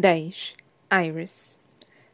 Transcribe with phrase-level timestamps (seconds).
[0.00, 0.54] 10.
[0.90, 1.58] Iris.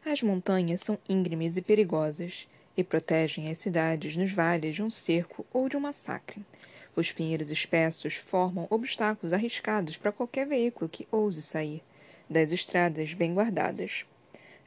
[0.04, 5.46] As montanhas são íngremes e perigosas e protegem as cidades nos vales de um cerco
[5.52, 6.44] ou de um massacre.
[6.96, 11.80] Os pinheiros espessos formam obstáculos arriscados para qualquer veículo que ouse sair
[12.28, 14.04] das estradas bem guardadas.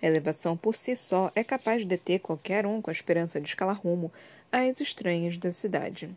[0.01, 3.49] A elevação por si só é capaz de deter qualquer um com a esperança de
[3.49, 4.13] escalar rumo
[4.49, 6.09] às estranhas da cidade.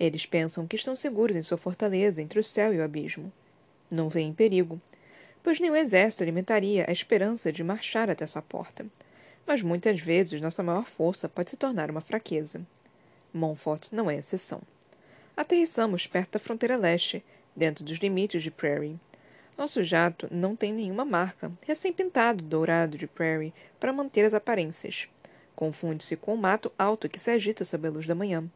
[0.00, 3.30] Eles pensam que estão seguros em sua fortaleza entre o céu e o abismo.
[3.90, 4.80] Não veem perigo,
[5.44, 8.86] pois nenhum exército alimentaria a esperança de marchar até sua porta.
[9.46, 12.66] Mas muitas vezes nossa maior força pode se tornar uma fraqueza.
[13.32, 14.62] Montfort não é exceção.
[15.36, 17.22] Aterrissamos perto da fronteira leste,
[17.54, 18.98] dentro dos limites de Prairie.
[19.56, 25.08] Nosso jato não tem nenhuma marca, recém-pintado dourado de Prairie para manter as aparências.
[25.54, 28.50] Confunde-se com o mato alto que se agita sob a luz da manhã.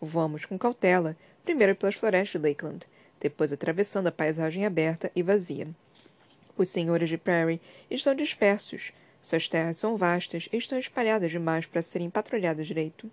[0.00, 2.86] Voamos com cautela, primeiro pelas florestas de Lakeland,
[3.18, 5.66] depois atravessando a paisagem aberta e vazia.
[6.58, 8.92] Os senhores de Prairie estão dispersos.
[9.22, 13.08] Suas terras são vastas e estão espalhadas demais para serem patrulhadas direito.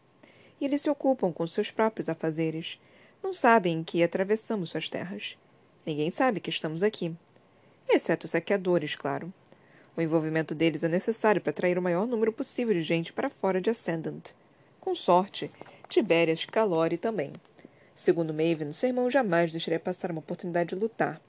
[0.59, 2.81] E eles se ocupam com seus próprios afazeres.
[3.21, 5.37] Não sabem que atravessamos suas terras.
[5.85, 7.15] Ninguém sabe que estamos aqui.
[7.87, 9.31] Exceto os saqueadores, claro.
[9.95, 13.61] O envolvimento deles é necessário para atrair o maior número possível de gente para fora
[13.61, 14.31] de Ascendant.
[14.81, 15.51] Com sorte,
[15.87, 17.31] Tiberias Calori também.
[17.93, 21.21] Segundo Maven, seu irmão jamais deixaria passar uma oportunidade de lutar.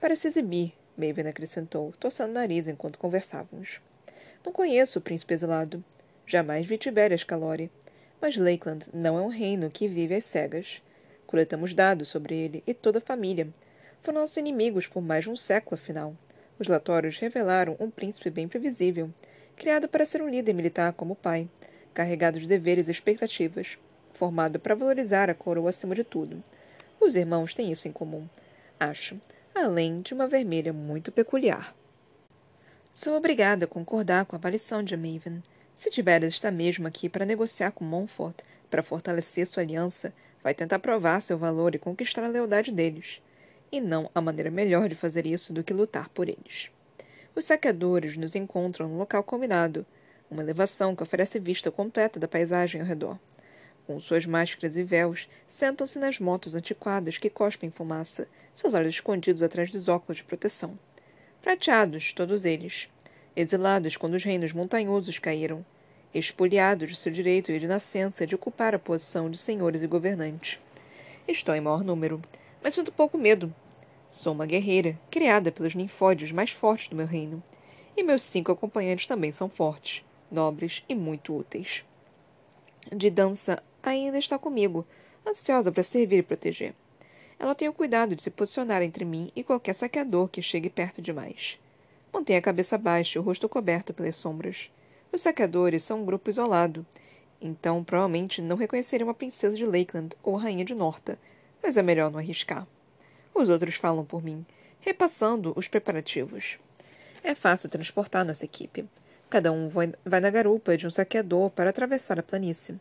[0.00, 3.80] Para se exibir, Maven acrescentou, torçando o nariz enquanto conversávamos.
[4.44, 5.82] Não conheço o príncipe exilado.
[6.26, 7.70] Jamais vi Tiberias Calori.
[8.20, 10.82] Mas Lakeland não é um reino que vive às cegas.
[11.26, 13.48] Coletamos dados sobre ele e toda a família.
[14.02, 16.14] Foram nossos inimigos por mais de um século, afinal.
[16.58, 19.10] Os relatórios revelaram um príncipe bem previsível,
[19.56, 21.48] criado para ser um líder militar como o pai,
[21.94, 23.78] carregado de deveres e expectativas,
[24.12, 26.42] formado para valorizar a coroa acima de tudo.
[27.00, 28.28] Os irmãos têm isso em comum,
[28.78, 29.18] acho
[29.60, 31.74] além de uma vermelha muito peculiar.
[32.92, 35.42] Sou obrigada a concordar com a aparição de Maven.
[35.74, 40.12] Se Tiberias está mesmo aqui para negociar com Montfort, para fortalecer sua aliança,
[40.42, 43.22] vai tentar provar seu valor e conquistar a lealdade deles.
[43.70, 46.70] E não há maneira melhor de fazer isso do que lutar por eles.
[47.34, 49.86] Os saqueadores nos encontram no local combinado,
[50.30, 53.18] uma elevação que oferece vista completa da paisagem ao redor.
[53.90, 59.42] Com suas máscaras e véus, sentam-se nas motos antiquadas que cospem fumaça, seus olhos escondidos
[59.42, 60.78] atrás dos óculos de proteção.
[61.42, 62.88] Prateados, todos eles.
[63.34, 65.66] Exilados quando os reinos montanhosos caíram.
[66.14, 70.60] Expoliados de seu direito e de nascença de ocupar a posição de senhores e governantes.
[71.26, 72.22] Estou em maior número,
[72.62, 73.52] mas sinto pouco medo.
[74.08, 77.42] Sou uma guerreira, criada pelos ninfóides mais fortes do meu reino.
[77.96, 81.82] E meus cinco acompanhantes também são fortes, nobres e muito úteis.
[82.92, 84.86] De dança ainda está comigo,
[85.26, 86.74] ansiosa para servir e proteger.
[87.38, 91.00] Ela tem o cuidado de se posicionar entre mim e qualquer saqueador que chegue perto
[91.00, 91.58] demais.
[92.12, 94.70] Mantém a cabeça baixa e o rosto coberto pelas sombras.
[95.12, 96.84] Os saqueadores são um grupo isolado,
[97.40, 101.18] então provavelmente não reconheceriam uma princesa de Lakeland ou a rainha de Norta,
[101.62, 102.66] mas é melhor não arriscar.
[103.34, 104.44] Os outros falam por mim,
[104.80, 106.58] repassando os preparativos.
[107.22, 108.84] É fácil transportar nossa equipe.
[109.28, 112.78] Cada um vai na garupa de um saqueador para atravessar a planície.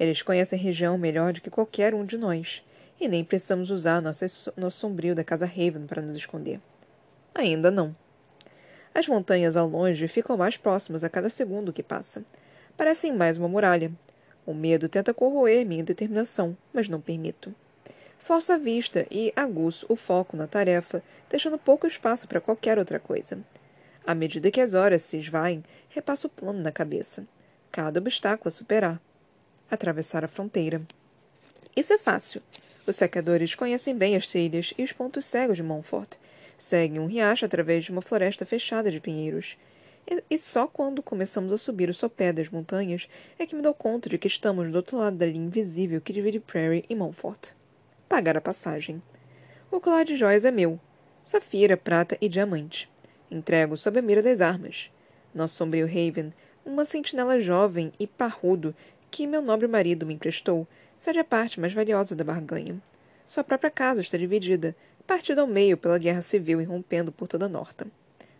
[0.00, 2.64] Eles conhecem a região melhor do que qualquer um de nós
[2.98, 4.24] e nem precisamos usar nosso,
[4.56, 6.58] nosso sombrio da casa Raven para nos esconder.
[7.34, 7.94] Ainda não.
[8.94, 12.24] As montanhas ao longe ficam mais próximas a cada segundo que passa.
[12.78, 13.92] Parecem mais uma muralha.
[14.46, 17.54] O medo tenta corroer minha determinação, mas não permito.
[18.18, 22.98] Forço a vista e aguço o foco na tarefa, deixando pouco espaço para qualquer outra
[22.98, 23.38] coisa.
[24.06, 27.26] À medida que as horas se esvaem, repasso o plano na cabeça.
[27.70, 29.00] Cada obstáculo a superar.
[29.70, 30.82] Atravessar a fronteira.
[31.76, 32.42] Isso é fácil.
[32.86, 36.16] Os secadores conhecem bem as trilhas e os pontos cegos de Montfort.
[36.58, 39.56] Seguem um riacho através de uma floresta fechada de pinheiros.
[40.10, 43.08] E, e só quando começamos a subir o sopé das montanhas
[43.38, 46.12] é que me dou conta de que estamos do outro lado da linha invisível que
[46.12, 47.52] divide Prairie e Montfort.
[48.08, 49.00] Pagar a passagem.
[49.70, 50.80] O colar de joias é meu.
[51.22, 52.90] Safira, prata e diamante.
[53.30, 54.90] Entrego sob a mira das armas.
[55.32, 56.32] Nosso sombrio Raven,
[56.64, 58.74] uma sentinela jovem e parrudo
[59.10, 60.66] que meu nobre marido me emprestou,
[60.96, 62.80] cede a parte mais valiosa da barganha.
[63.26, 64.74] Sua própria casa está dividida,
[65.06, 67.86] partida ao meio pela guerra civil irrompendo por toda a Norta.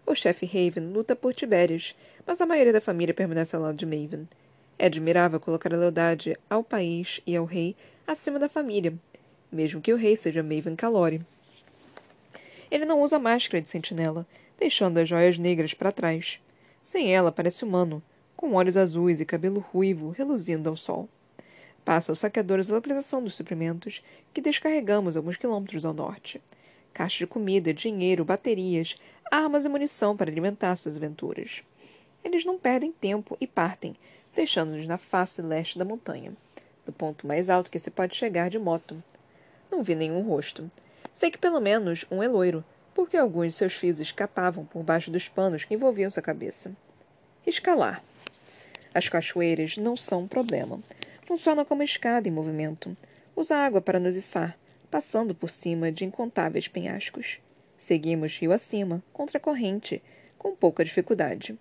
[0.07, 1.95] O chefe Raven luta por Tiberias,
[2.27, 4.29] mas a maioria da família permanece ao lado de Maven.
[4.79, 7.77] É admirável colocar a lealdade ao país e ao rei
[8.07, 8.95] acima da família,
[9.53, 11.21] mesmo que o rei seja Maven Calori.
[12.71, 14.27] Ele não usa máscara de sentinela,
[14.59, 16.41] deixando as joias negras para trás.
[16.83, 18.03] Sem ela, parece humano,
[18.41, 21.07] com olhos azuis e cabelo ruivo reluzindo ao sol.
[21.85, 24.03] Passa aos saqueadores a localização dos suprimentos,
[24.33, 26.41] que descarregamos alguns quilômetros ao norte.
[26.95, 28.97] caixas de comida, dinheiro, baterias,
[29.31, 31.63] armas e munição para alimentar suas aventuras.
[32.25, 33.95] Eles não perdem tempo e partem,
[34.35, 36.33] deixando-nos na face leste da montanha,
[36.87, 39.03] do ponto mais alto que se pode chegar de moto.
[39.71, 40.71] Não vi nenhum rosto.
[41.13, 42.65] Sei que pelo menos um é loiro,
[42.95, 46.73] porque alguns de seus fios escapavam por baixo dos panos que envolviam sua cabeça.
[47.47, 48.03] Escalar.
[48.93, 50.81] As cachoeiras não são um problema.
[51.25, 52.97] Funcionam como escada em movimento.
[53.37, 54.59] Usa água para nos içar,
[54.91, 57.39] passando por cima de incontáveis penhascos.
[57.79, 60.03] Seguimos rio acima, contra a corrente,
[60.37, 61.57] com pouca dificuldade.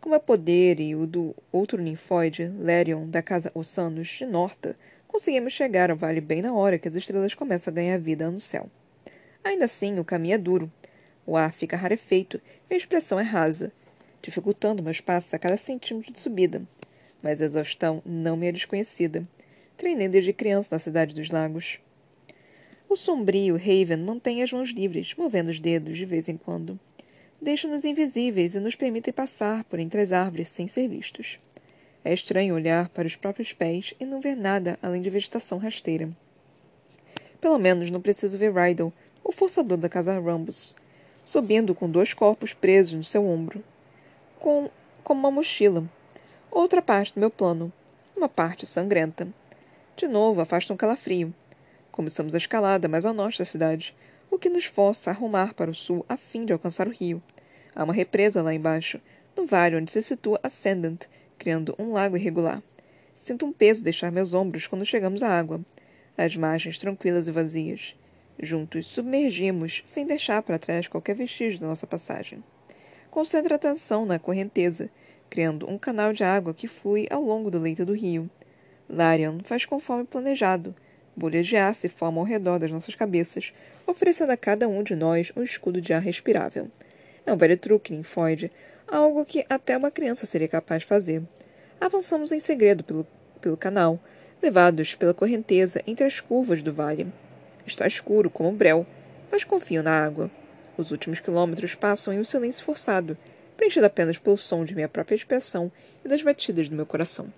[0.00, 4.76] Como é poder e o do outro ninfóide, Lerion, da casa Ossanos, de Norta,
[5.08, 8.38] conseguimos chegar ao vale bem na hora que as estrelas começam a ganhar vida no
[8.38, 8.68] céu.
[9.42, 10.70] Ainda assim, o caminho é duro.
[11.26, 12.38] O ar fica rarefeito
[12.68, 13.72] e a expressão é rasa,
[14.24, 16.62] dificultando meus passos a cada centímetro de subida.
[17.22, 19.26] Mas a exaustão não me é desconhecida.
[19.76, 21.78] Treinei desde criança na Cidade dos Lagos.
[22.88, 26.78] O sombrio Raven mantém as mãos livres, movendo os dedos de vez em quando
[27.44, 31.38] deixam-nos invisíveis e nos permitem passar por entre as árvores sem ser vistos.
[32.02, 36.08] É estranho olhar para os próprios pés e não ver nada além de vegetação rasteira.
[37.40, 38.92] Pelo menos não preciso ver Rydell,
[39.22, 40.74] o forçador da casa Rambus,
[41.22, 43.62] subindo com dois corpos presos no seu ombro,
[44.44, 44.68] com
[45.02, 45.88] como uma mochila.
[46.50, 47.72] Outra parte do meu plano,
[48.14, 49.26] uma parte sangrenta.
[49.96, 51.34] De novo, afasta um calafrio.
[51.90, 53.96] Começamos a escalada mais ao norte da cidade,
[54.30, 57.22] o que nos força a rumar para o sul a fim de alcançar o rio.
[57.74, 59.00] Há uma represa lá embaixo,
[59.34, 61.06] no vale onde se situa Ascendant,
[61.38, 62.62] criando um lago irregular.
[63.16, 65.62] Sinto um peso deixar meus ombros quando chegamos à água.
[66.18, 67.96] As margens tranquilas e vazias.
[68.38, 72.44] Juntos submergimos, sem deixar para trás qualquer vestígio da nossa passagem.
[73.14, 74.90] Concentra atenção na correnteza,
[75.30, 78.28] criando um canal de água que flui ao longo do leito do rio.
[78.90, 80.74] Larian faz conforme planejado.
[81.14, 83.52] Bolhas de ar se formam ao redor das nossas cabeças,
[83.86, 86.68] oferecendo a cada um de nós um escudo de ar respirável.
[87.24, 88.50] É um velho truque linfóide,
[88.88, 91.22] algo que até uma criança seria capaz de fazer.
[91.80, 93.06] Avançamos em segredo pelo,
[93.40, 94.00] pelo canal,
[94.42, 97.06] levados pela correnteza entre as curvas do vale.
[97.64, 98.84] Está escuro como breu,
[99.30, 100.28] mas confio na água.
[100.76, 103.16] Os últimos quilômetros passam em um silêncio forçado,
[103.56, 105.70] preenchido apenas pelo som de minha própria expressão
[106.04, 107.32] e das batidas do meu coração.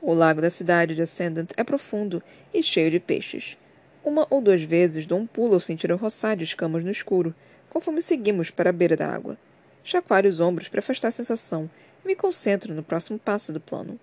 [0.00, 2.22] O lago da cidade de Ascendant é profundo
[2.54, 3.58] e cheio de peixes.
[4.04, 7.34] Uma ou duas vezes dou um pulo ao sentir o roçar de escamas no escuro,
[7.68, 9.36] conforme seguimos para a beira da água.
[9.84, 11.68] Chacoalho os ombros para afastar a sensação
[12.04, 13.98] e me concentro no próximo passo do plano.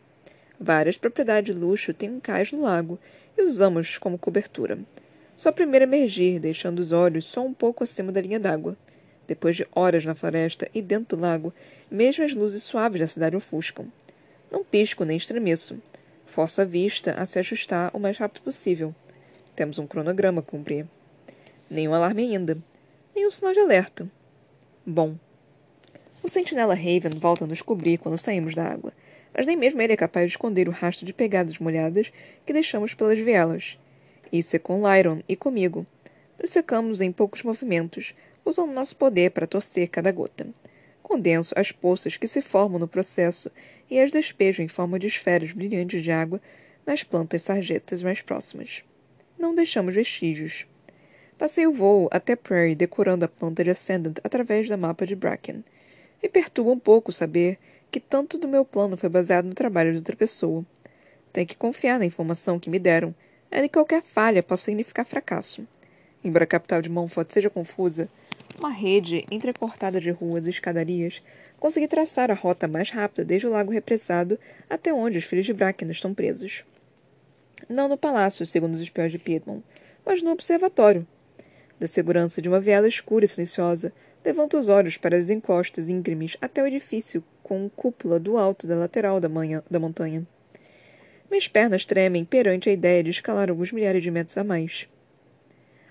[0.60, 3.00] Várias propriedades de luxo têm um cais no lago
[3.38, 4.78] e usamos como cobertura.
[5.36, 8.78] Só primeiro emergir, deixando os olhos só um pouco acima da linha d'água.
[9.28, 11.54] Depois de horas na floresta e dentro do lago,
[11.90, 13.88] mesmo as luzes suaves da cidade ofuscam.
[14.52, 15.78] Não pisco nem estremeço.
[16.26, 18.94] Forço a vista a se ajustar o mais rápido possível.
[19.56, 20.86] Temos um cronograma a cumprir.
[21.70, 22.58] Nenhum alarme ainda
[23.16, 24.08] nenhum sinal de alerta.
[24.86, 25.16] Bom.
[26.22, 28.92] O sentinela Raven volta a nos cobrir quando saímos da água,
[29.34, 32.12] mas nem mesmo ele é capaz de esconder o rastro de pegadas molhadas
[32.46, 33.78] que deixamos pelas vielas.
[34.31, 35.86] Isso é com Lyron e comigo.
[36.42, 38.13] Nos secamos em poucos movimentos,
[38.44, 40.48] usando nosso poder para torcer cada gota.
[41.01, 43.51] Condenso as poças que se formam no processo
[43.89, 46.42] e as despejo em forma de esferas brilhantes de água
[46.86, 48.83] nas plantas sarjetas mais próximas.
[49.38, 50.66] Não deixamos vestígios.
[51.38, 55.63] Passei o voo até Prairie decorando a planta de Ascendant através da mapa de Bracken.
[56.23, 57.59] Me perturba um pouco saber
[57.92, 60.66] que tanto do meu plano foi baseado no trabalho de outra pessoa.
[61.33, 63.14] Tenho que confiar na informação que me deram,
[63.56, 65.66] ainda que qualquer falha possa significar fracasso.
[66.21, 68.09] Embora a capital de Montfort seja confusa,
[68.59, 71.24] uma rede entrecortada de ruas e escadarias
[71.57, 74.38] consegui traçar a rota mais rápida desde o lago represado
[74.69, 76.66] até onde os filhos de Bracken estão presos.
[77.69, 79.64] Não no palácio, segundo os espiões de Piedmont,
[80.06, 81.07] mas no observatório,
[81.80, 83.94] da segurança de uma viela escura e silenciosa,
[84.24, 88.76] levanta os olhos para as encostas íngremes até o edifício com cúpula do alto da
[88.76, 90.28] lateral da, manhã, da montanha.
[91.30, 94.88] Minhas pernas tremem perante a ideia de escalar alguns milhares de metros a mais.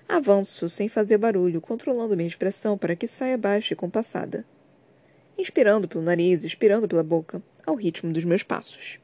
[0.07, 4.45] Avanço sem fazer barulho, controlando minha expressão para que saia baixa e compassada.
[5.37, 8.99] Inspirando pelo nariz, expirando pela boca, ao ritmo dos meus passos.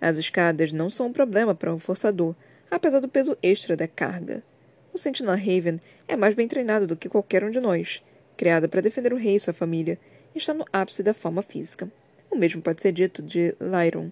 [0.00, 2.34] As escadas não são um problema para um forçador,
[2.70, 4.42] apesar do peso extra da carga.
[4.92, 8.02] O Sentinela Raven é mais bem treinado do que qualquer um de nós,
[8.36, 9.98] criado para defender o rei e sua família,
[10.34, 11.88] está no ápice da forma física.
[12.30, 14.10] O mesmo pode ser dito de Lyron.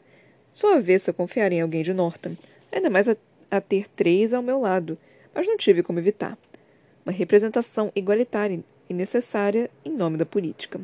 [0.53, 2.37] Sou avessa a confiar em alguém de Norton,
[2.71, 3.17] ainda mais a,
[3.51, 4.99] a ter três ao meu lado,
[5.35, 6.37] mas não tive como evitar.
[7.07, 10.79] Uma representação igualitária e necessária em nome da política.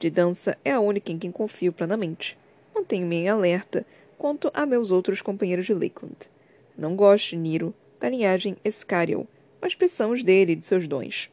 [0.00, 2.36] De dança é a única em quem confio plenamente.
[2.74, 3.86] Mantenho-me em alerta
[4.18, 6.16] quanto a meus outros companheiros de Lakeland.
[6.76, 9.28] Não gosto de Niro, da linhagem Escariel,
[9.60, 11.30] mas precisamos dele e de seus dons.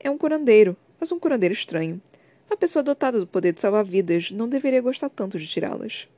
[0.00, 2.02] É um curandeiro, mas um curandeiro estranho.
[2.50, 6.08] Uma pessoa dotada do poder de salvar vidas não deveria gostar tanto de tirá-las.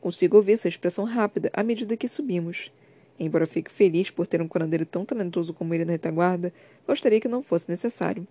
[0.00, 2.72] Consigo ouvir sua expressão rápida à medida que subimos.
[3.18, 6.52] Embora fique feliz por ter um curandeiro tão talentoso como ele na retaguarda,
[6.86, 8.26] gostaria que não fosse necessário.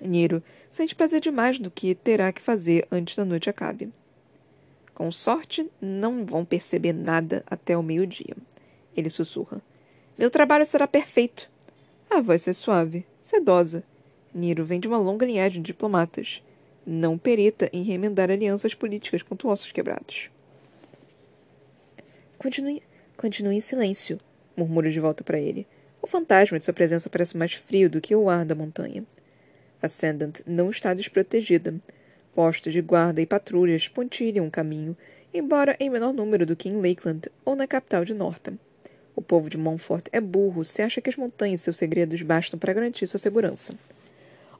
[0.00, 3.92] Niro sente prazer demais do que terá que fazer antes da noite acabe.
[4.92, 8.36] Com sorte, não vão perceber nada até o meio-dia.
[8.96, 9.62] Ele sussurra.
[10.18, 11.48] Meu trabalho será perfeito.
[12.10, 13.84] A voz é suave, sedosa.
[14.34, 16.42] Niro vem de uma longa linhagem de diplomatas.
[16.84, 20.28] Não perita em remendar alianças políticas com ossos quebrados.
[22.42, 22.82] Continue,
[23.16, 24.18] continue em silêncio,
[24.56, 25.64] murmuro de volta para ele.
[26.02, 29.04] O fantasma de sua presença parece mais frio do que o ar da montanha.
[29.80, 31.72] Ascendant não está desprotegida.
[32.34, 34.96] Postos de guarda e patrulhas pontilham o caminho,
[35.32, 38.58] embora em menor número do que em Lakeland ou na capital de Northam.
[39.14, 42.58] O povo de Montfort é burro se acha que as montanhas e seus segredos bastam
[42.58, 43.72] para garantir sua segurança.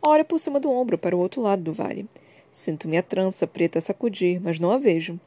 [0.00, 2.06] Olho por cima do ombro para o outro lado do vale.
[2.52, 5.18] Sinto minha trança preta sacudir, mas não a vejo.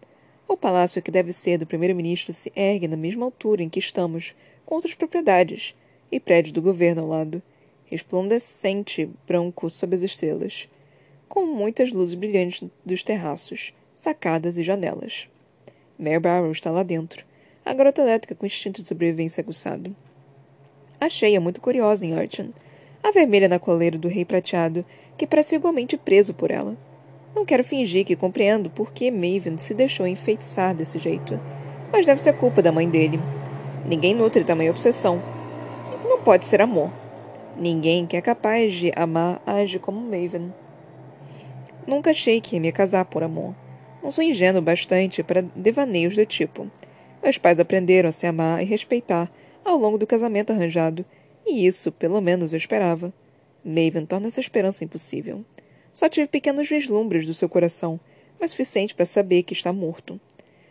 [0.47, 4.35] O palácio que deve ser do primeiro-ministro se ergue na mesma altura em que estamos,
[4.65, 5.75] com outras propriedades,
[6.11, 7.41] e prédio do governo ao lado
[7.85, 10.67] resplandecente branco sob as estrelas,
[11.29, 15.29] com muitas luzes brilhantes dos terraços, sacadas e janelas.
[15.97, 17.23] Mare Barrow está lá dentro,
[17.63, 19.95] a garota elétrica com instinto de sobrevivência aguçado.
[20.99, 22.53] Achei-a muito curiosa em Urchin,
[23.03, 24.85] a vermelha na coleira do rei prateado,
[25.17, 26.75] que parece igualmente preso por ela.
[27.35, 31.37] Não quero fingir que compreendo por que Maven se deixou enfeitiçar desse jeito,
[31.91, 33.19] mas deve ser culpa da mãe dele.
[33.85, 35.21] Ninguém nutre tamanha obsessão.
[36.05, 36.89] Não pode ser amor.
[37.57, 40.53] Ninguém que é capaz de amar age como Maven.
[41.85, 43.53] Nunca achei que ia me casar por amor.
[44.01, 46.71] Não sou ingênuo bastante para devaneios do tipo.
[47.21, 49.29] Meus pais aprenderam a se amar e respeitar
[49.63, 51.03] ao longo do casamento arranjado,
[51.45, 53.13] e isso, pelo menos, eu esperava.
[53.63, 55.43] Maven torna essa esperança impossível.
[55.95, 57.97] Só tive pequenos vislumbres do seu coração,
[58.37, 60.19] mas suficiente para saber que está morto.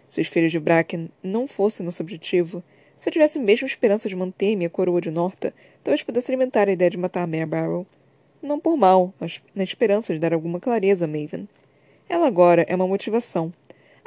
[0.06, 2.62] Se os filhos de Bracken não fossem nosso objetivo,
[2.94, 6.72] se eu tivesse mesmo esperança de manter minha coroa de Norta, talvez pudesse alimentar a
[6.72, 7.86] ideia de matar Mare Barrow.
[8.42, 11.48] Não por mal, mas na esperança de dar alguma clareza a Maven.
[12.06, 13.50] Ela agora é uma motivação,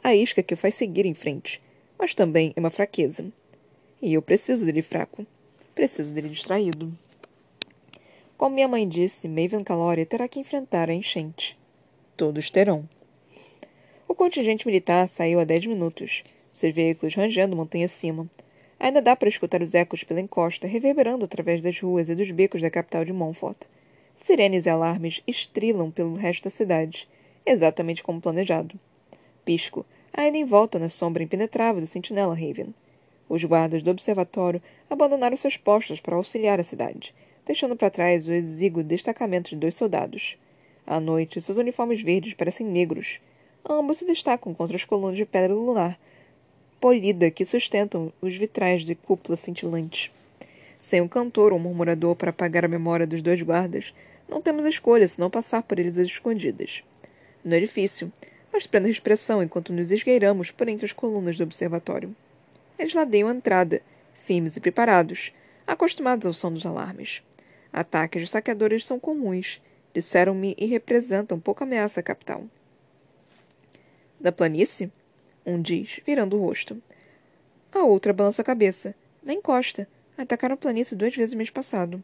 [0.03, 1.59] a isca que o faz seguir em frente,
[1.97, 3.25] mas também é uma fraqueza.
[3.99, 5.25] E eu preciso dele fraco.
[5.73, 6.95] Preciso dele distraído.
[8.37, 11.57] Como minha mãe disse, Maven Calória terá que enfrentar a enchente.
[12.15, 12.87] Todos terão.
[14.07, 18.29] O contingente militar saiu há dez minutos, seus veículos rangendo montanha acima.
[18.79, 22.61] Ainda dá para escutar os ecos pela encosta reverberando através das ruas e dos becos
[22.61, 23.65] da capital de Montfort.
[24.13, 27.09] Sirenes e alarmes estrilam pelo resto da cidade,
[27.43, 28.79] exatamente como planejado.
[29.43, 32.71] Pisco, ainda em volta na sombra impenetrável do sentinela Raven.
[33.27, 37.15] Os guardas do observatório abandonaram seus postos para auxiliar a cidade,
[37.47, 40.37] deixando para trás o exíguo destacamento de dois soldados.
[40.85, 43.19] À noite, seus uniformes verdes parecem negros.
[43.67, 45.97] Ambos se destacam contra as colunas de pedra lunar
[46.79, 50.11] polida que sustentam os vitrais de cúpula cintilante.
[50.77, 53.93] Sem um cantor ou um murmurador para apagar a memória dos dois guardas,
[54.29, 56.83] não temos escolha senão passar por eles às escondidas.
[57.43, 58.11] No edifício,
[58.53, 62.15] mas prendo a expressão enquanto nos esgueiramos por entre as colunas do observatório.
[62.77, 63.81] Eles ladeiam a entrada,
[64.13, 65.31] firmes e preparados,
[65.65, 67.23] acostumados ao som dos alarmes.
[67.71, 69.61] Ataques de saqueadores são comuns,
[69.93, 72.43] disseram-me e representam pouca ameaça à capital.
[74.19, 74.91] Da planície?
[75.45, 76.81] um diz, virando o rosto.
[77.71, 78.95] A outra balança a cabeça.
[79.23, 79.87] Na encosta.
[80.17, 82.03] Atacaram a planície duas vezes mês passado.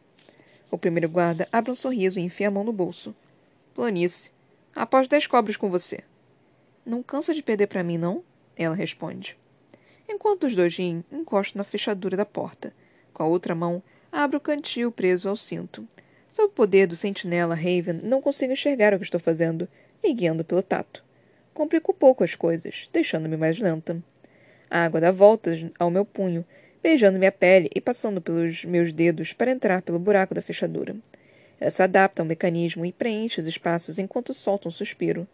[0.70, 3.16] O primeiro guarda abre um sorriso e enfia a mão no bolso.
[3.74, 4.32] Planície.
[4.76, 6.02] Após dez cobras com você.
[6.86, 8.24] Não cansa de perder para mim, não?
[8.56, 9.38] Ela responde.
[10.08, 12.74] Enquanto os dois riem, encosto na fechadura da porta.
[13.14, 13.82] Com a outra mão,
[14.14, 15.86] abro o cantil preso ao cinto.
[16.30, 19.68] Sob o poder do sentinela Raven, não consigo enxergar o que estou fazendo,
[20.02, 21.04] me guiando pelo tato
[21.54, 24.02] complico pouco as coisas, deixando-me mais lenta.
[24.70, 26.44] A água dá voltas ao meu punho,
[26.82, 30.96] beijando minha pele e passando pelos meus dedos para entrar pelo buraco da fechadura.
[31.60, 35.28] Ela se adapta ao mecanismo e preenche os espaços enquanto solta um suspiro.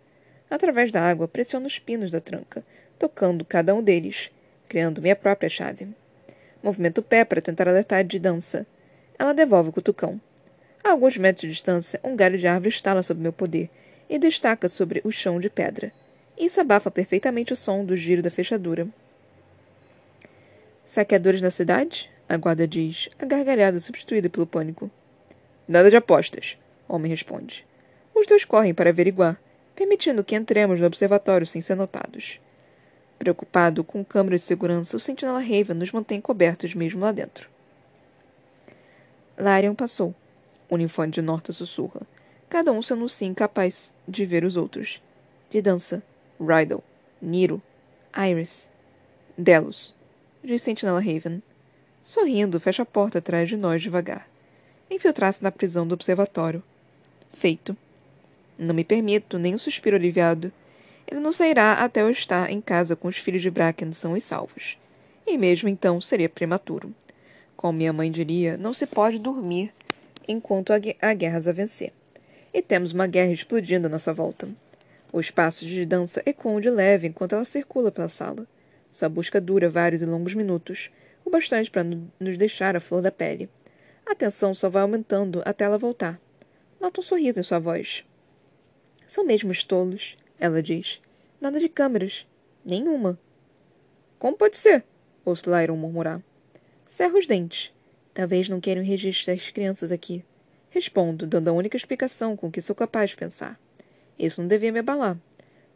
[0.49, 2.63] Através da água, pressiono os pinos da tranca,
[2.99, 4.29] tocando cada um deles,
[4.67, 5.87] criando minha própria chave.
[6.61, 8.65] Movimento o pé para tentar alertar de dança.
[9.17, 10.19] Ela devolve o cutucão.
[10.83, 13.69] A alguns metros de distância, um galho de árvore estala sob meu poder
[14.09, 15.91] e destaca sobre o chão de pedra.
[16.37, 18.87] Isso abafa perfeitamente o som do giro da fechadura.
[20.85, 22.09] Saqueadores na cidade?
[22.27, 24.89] A guarda diz, a gargalhada substituída pelo pânico.
[25.67, 27.65] Nada de apostas, homem responde.
[28.15, 29.39] Os dois correm para averiguar,
[29.75, 32.39] permitindo que entremos no observatório sem ser notados.
[33.19, 37.49] Preocupado com câmeras de segurança, o sentinela Raven nos mantém cobertos mesmo lá dentro.
[39.37, 40.15] Larian passou.
[40.69, 42.01] O uniforme de Norta sussurra.
[42.47, 45.01] Cada um sendo sim incapaz de ver os outros.
[45.49, 46.01] De dança.
[46.39, 46.81] Rydell.
[47.21, 47.61] Niro.
[48.15, 48.69] Iris.
[49.37, 49.93] Delos.
[50.41, 51.43] Diz Sentinela Raven.
[52.01, 54.29] Sorrindo, fecha a porta atrás de nós devagar.
[54.89, 56.63] Infiltrar-se na prisão do observatório.
[57.29, 57.75] Feito.
[58.57, 60.53] Não me permito nem um suspiro aliviado.
[61.09, 64.21] Ele não sairá até eu estar em casa com os filhos de Bracken são e
[64.21, 64.77] salvos.
[65.25, 66.93] E mesmo então seria prematuro.
[67.57, 69.73] Como minha mãe diria, não se pode dormir
[70.27, 71.91] enquanto há guerras a vencer.
[72.53, 74.47] E temos uma guerra explodindo à nossa volta.
[75.11, 78.45] Os passos de dança ecoam de leve enquanto ela circula pela sala.
[78.91, 80.91] Sua busca dura vários e longos minutos,
[81.25, 83.49] o bastante para nos deixar a flor da pele.
[84.05, 86.19] A tensão só vai aumentando até ela voltar.
[86.79, 88.05] Nota um sorriso em sua voz.
[89.05, 91.01] São mesmo tolos, ela diz.
[91.41, 92.25] Nada de câmeras.
[92.65, 93.19] Nenhuma.
[94.17, 94.83] Como pode ser?
[95.25, 96.21] Ouço Lyron murmurar.
[96.87, 97.73] Cerro os dentes.
[98.13, 100.23] Talvez não queiram registrar as crianças aqui.
[100.69, 103.59] Respondo, dando a única explicação com que sou capaz de pensar.
[104.17, 105.17] Isso não devia me abalar.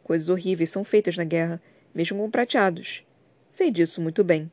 [0.02, 1.60] Coisas horríveis são feitas na guerra,
[1.94, 3.04] mesmo com prateados.
[3.48, 4.50] Sei disso muito bem.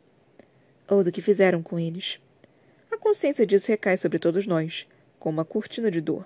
[0.87, 2.19] Ou do que fizeram com eles.
[2.91, 4.87] A consciência disso recai sobre todos nós,
[5.19, 6.25] como uma cortina de dor.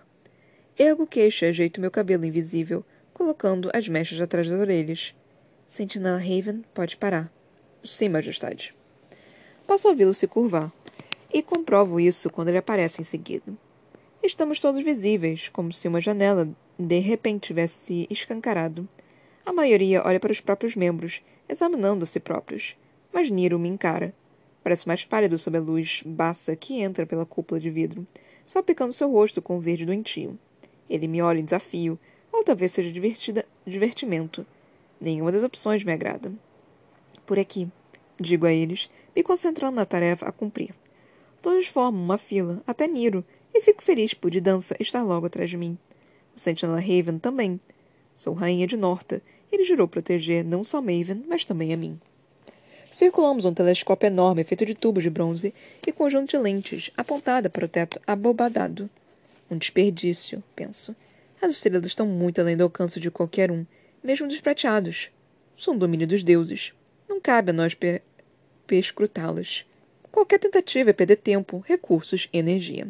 [0.77, 5.15] Ergo queixo e ajeito meu cabelo invisível, colocando as mechas atrás das orelhas.
[5.69, 7.31] Sentinela Raven, pode parar.
[7.81, 8.75] Sim, Majestade.
[9.65, 10.71] Posso ouvi-lo se curvar.
[11.33, 13.53] E comprovo isso quando ele aparece em seguida.
[14.21, 18.87] Estamos todos visíveis, como se uma janela de repente tivesse escancarado.
[19.45, 22.75] A maioria olha para os próprios membros, examinando a si próprios.
[23.13, 24.13] Mas Niro me encara.
[24.61, 28.05] Parece mais pálido sob a luz baça que entra pela cúpula de vidro,
[28.45, 30.37] só picando seu rosto com o verde doentio.
[30.89, 31.97] Ele me olha em desafio,
[32.35, 34.45] ou talvez seja divertida, divertimento.
[34.99, 36.31] Nenhuma das opções me agrada.
[37.25, 37.67] Por aqui,
[38.19, 40.75] digo a eles, me concentrando na tarefa a cumprir.
[41.41, 43.23] Todos formam uma fila, até Niro,
[43.53, 45.77] e fico feliz por de dança estar logo atrás de mim.
[46.35, 47.59] O Sentinela Raven também.
[48.13, 49.21] Sou rainha de Norta.
[49.51, 51.99] Ele jurou proteger não só Maven, mas também a mim.
[52.91, 55.53] Circulamos um telescópio enorme feito de tubos de bronze
[55.85, 58.89] e conjunto de lentes, apontada para o teto abobadado.
[59.49, 60.95] Um desperdício, penso.
[61.45, 63.67] As estrelas estão muito além do alcance de qualquer um,
[64.03, 65.11] mesmo dos prateados.
[65.55, 66.73] São domínio dos deuses.
[67.07, 68.01] Não cabe a nós pe
[68.65, 69.63] perscrutá-las.
[70.11, 72.87] Qualquer tentativa é perder tempo, recursos e energia.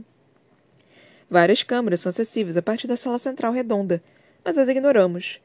[1.29, 4.01] Várias câmaras são acessíveis a partir da sala central redonda,
[4.41, 5.41] mas as ignoramos.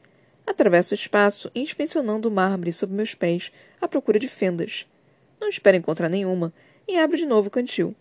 [0.47, 4.87] Atravesso o espaço, inspecionando o mármore sob meus pés, à procura de fendas.
[5.37, 6.53] Não espero encontrar nenhuma,
[6.87, 7.93] e abro de novo o cantil.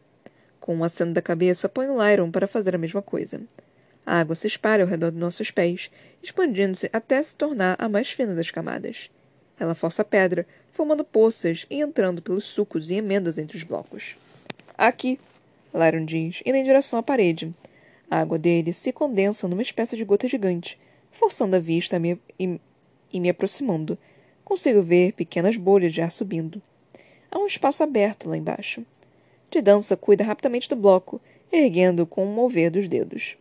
[0.60, 3.40] Com um aceno da cabeça, ponho Lyron para fazer a mesma coisa.
[4.04, 5.90] A água se espalha ao redor de nossos pés,
[6.22, 9.10] expandindo-se até se tornar a mais fina das camadas.
[9.58, 14.16] Ela força a pedra, formando poças e entrando pelos sucos e emendas entre os blocos.
[14.76, 15.20] Aqui,
[15.74, 17.54] Lyron diz, indo em direção à parede.
[18.10, 20.78] A água dele se condensa numa espécie de gota gigante,
[21.12, 22.58] forçando a vista a me, e,
[23.12, 23.98] e me aproximando.
[24.44, 26.60] Consigo ver pequenas bolhas de ar subindo.
[27.30, 28.84] Há um espaço aberto lá embaixo.
[29.50, 31.20] De dança cuida rapidamente do bloco,
[31.52, 33.36] erguendo com um mover dos dedos.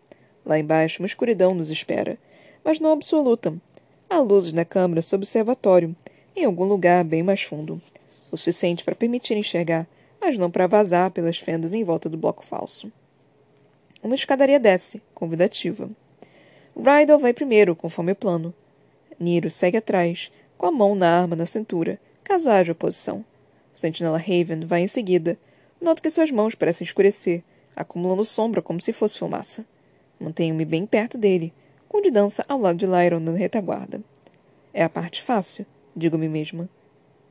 [0.49, 2.17] Lá embaixo, uma escuridão nos espera,
[2.65, 3.53] mas não absoluta.
[4.09, 5.95] Há luzes na câmara sob observatório,
[6.35, 7.79] em algum lugar bem mais fundo.
[8.31, 9.85] O suficiente para permitir enxergar,
[10.19, 12.91] mas não para vazar pelas fendas em volta do bloco falso.
[14.01, 15.87] Uma escadaria desce, convidativa.
[16.75, 18.51] Rydell vai primeiro, conforme o plano.
[19.19, 23.23] Niro segue atrás, com a mão na arma na cintura, caso haja oposição.
[23.71, 25.37] O sentinela Raven vai em seguida.
[25.79, 27.43] Noto que suas mãos parecem escurecer,
[27.75, 29.63] acumulando sombra como se fosse fumaça.
[30.19, 31.53] Mantenho-me bem perto dele,
[31.87, 34.01] com de dança ao lado de Lyron na retaguarda.
[34.73, 36.69] É a parte fácil, digo-me mesma.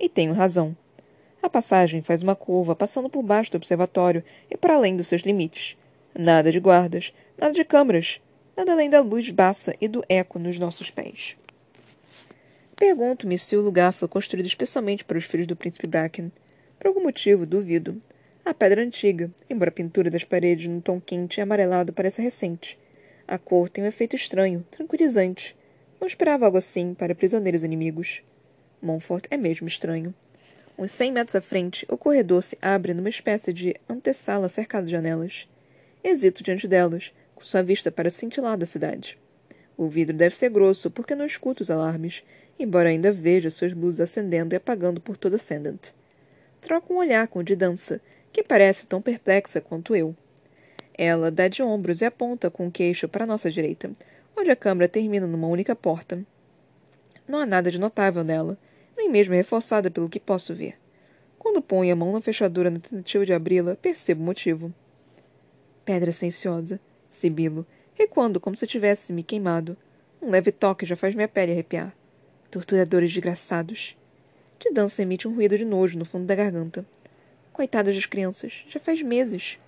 [0.01, 0.77] E tenho razão.
[1.43, 5.23] A passagem faz uma curva passando por baixo do observatório e para além dos seus
[5.23, 5.77] limites.
[6.15, 8.21] Nada de guardas, nada de câmaras,
[8.57, 11.37] nada além da luz baça e do eco nos nossos pés.
[12.75, 16.33] Pergunto-me se o lugar foi construído especialmente para os filhos do príncipe Bracken.
[16.79, 18.01] Por algum motivo, duvido.
[18.49, 22.79] A pedra antiga, embora a pintura das paredes num tom quente e amarelado pareça recente.
[23.27, 25.55] A cor tem um efeito estranho, tranquilizante.
[26.01, 28.23] Não esperava algo assim para prisioneiros inimigos.
[28.81, 30.15] Montfort é mesmo estranho.
[30.79, 34.93] Uns cem metros à frente, o corredor se abre numa espécie de antessala cercada de
[34.93, 35.47] janelas.
[36.03, 39.19] Hesito diante delas, com sua vista para cintilar da cidade.
[39.77, 42.25] O vidro deve ser grosso, porque não escuto os alarmes,
[42.59, 45.93] embora ainda veja suas luzes acendendo e apagando por toda Ascendant.
[46.63, 48.01] Troco um olhar com o de dança,
[48.39, 50.15] que parece tão perplexa quanto eu.
[50.97, 53.91] Ela dá de ombros e aponta com o queixo para a nossa direita,
[54.37, 56.25] onde a câmara termina numa única porta.
[57.27, 58.57] Não há nada de notável nela,
[58.97, 60.77] nem mesmo reforçada pelo que posso ver.
[61.37, 64.73] Quando ponho a mão na fechadura na tentativa de abri-la, percebo o motivo.
[65.85, 66.79] Pedra silenciosa.
[67.11, 69.77] Sibilo, recuando como se tivesse me queimado.
[70.23, 71.93] Um leve toque já faz minha pele arrepiar.
[72.53, 73.97] Torturadores desgraçados.
[74.61, 76.87] De dança emite um ruído de nojo no fundo da garganta.
[77.59, 79.59] Coitadas das crianças, já faz meses.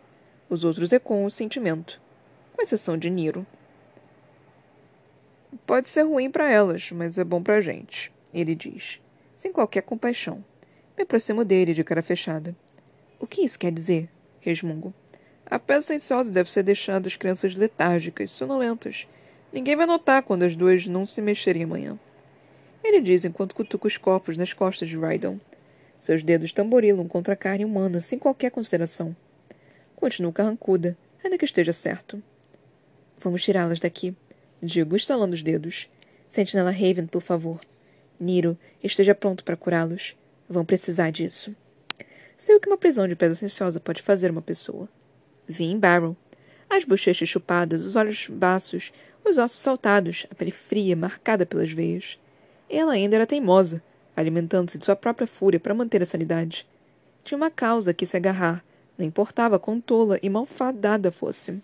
[0.49, 2.01] Os outros ecoam o sentimento,
[2.55, 3.45] com exceção de Niro.
[5.67, 9.01] Pode ser ruim para elas, mas é bom para a gente, ele diz,
[9.35, 10.45] sem qualquer compaixão.
[10.97, 12.55] Me aproximo dele de cara fechada.
[13.19, 14.09] O que isso quer dizer?
[14.39, 14.95] resmungo.
[15.45, 19.09] A peça silenciosa deve ser deixando as crianças letárgicas, sonolentas.
[19.53, 21.99] Ninguém vai notar quando as duas não se mexerem amanhã.
[22.85, 25.41] Ele diz enquanto cutuca os corpos nas costas de Rydon.
[26.01, 29.15] Seus dedos tamborilam contra a carne humana sem qualquer consideração.
[29.95, 32.23] Continuo carrancuda, ainda que esteja certo.
[33.19, 34.17] Vamos tirá-las daqui,
[34.63, 35.91] digo, estalando os dedos.
[36.27, 37.61] Sentinela Raven, por favor.
[38.19, 40.17] Niro, esteja pronto para curá-los.
[40.49, 41.55] Vão precisar disso.
[42.35, 44.89] Sei o que uma prisão de pedra silenciosa pode fazer uma pessoa.
[45.47, 46.17] Vi em Barrow.
[46.71, 48.91] As bochechas chupadas, os olhos baços,
[49.23, 52.19] os ossos saltados, a pele fria, marcada pelas veias.
[52.71, 53.83] Ela ainda era teimosa,
[54.21, 56.67] alimentando-se de sua própria fúria para manter a sanidade.
[57.25, 58.65] Tinha uma causa que se agarrar,
[58.97, 61.61] não importava quão tola e malfadada fosse.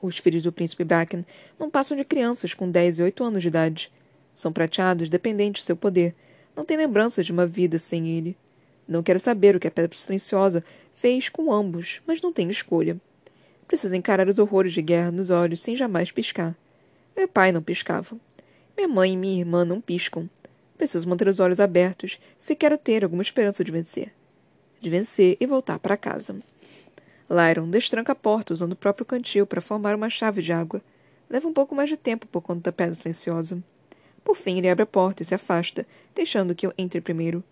[0.00, 1.24] Os filhos do príncipe Bracken
[1.58, 3.92] não passam de crianças com dez e oito anos de idade.
[4.34, 6.14] São prateados, dependentes de seu poder.
[6.56, 8.36] Não têm lembranças de uma vida sem ele.
[8.86, 13.00] Não quero saber o que a Pedra Silenciosa fez com ambos, mas não tenho escolha.
[13.66, 16.54] Preciso encarar os horrores de guerra nos olhos sem jamais piscar.
[17.16, 18.16] Meu pai não piscava.
[18.76, 20.28] Minha mãe e minha irmã não piscam.
[20.76, 24.12] Preciso manter os olhos abertos se quero ter alguma esperança de vencer.
[24.80, 26.36] De vencer e voltar para casa.
[27.30, 30.82] Lyron destranca a porta usando o próprio cantil para formar uma chave de água.
[31.30, 33.62] Leva um pouco mais de tempo por conta da pedra silenciosa.
[34.22, 37.42] Por fim, ele abre a porta e se afasta, deixando que eu entre primeiro.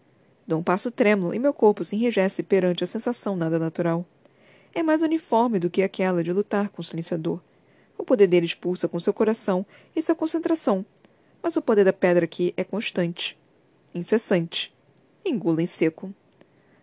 [0.47, 4.05] Dou um passo trêmulo e meu corpo se enrijece perante a sensação nada natural.
[4.75, 7.41] É mais uniforme do que aquela de lutar com o silenciador.
[7.97, 10.85] O poder dele expulsa com seu coração e sua concentração,
[11.43, 13.39] mas o poder da pedra aqui é constante,
[13.95, 14.75] incessante.
[15.25, 16.13] Engula em seco.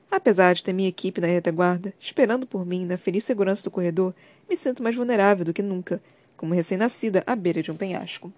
[0.10, 4.14] Apesar de ter minha equipe na retaguarda, esperando por mim na feliz segurança do corredor,
[4.50, 6.02] me sinto mais vulnerável do que nunca,
[6.36, 8.32] como recém-nascida à beira de um penhasco.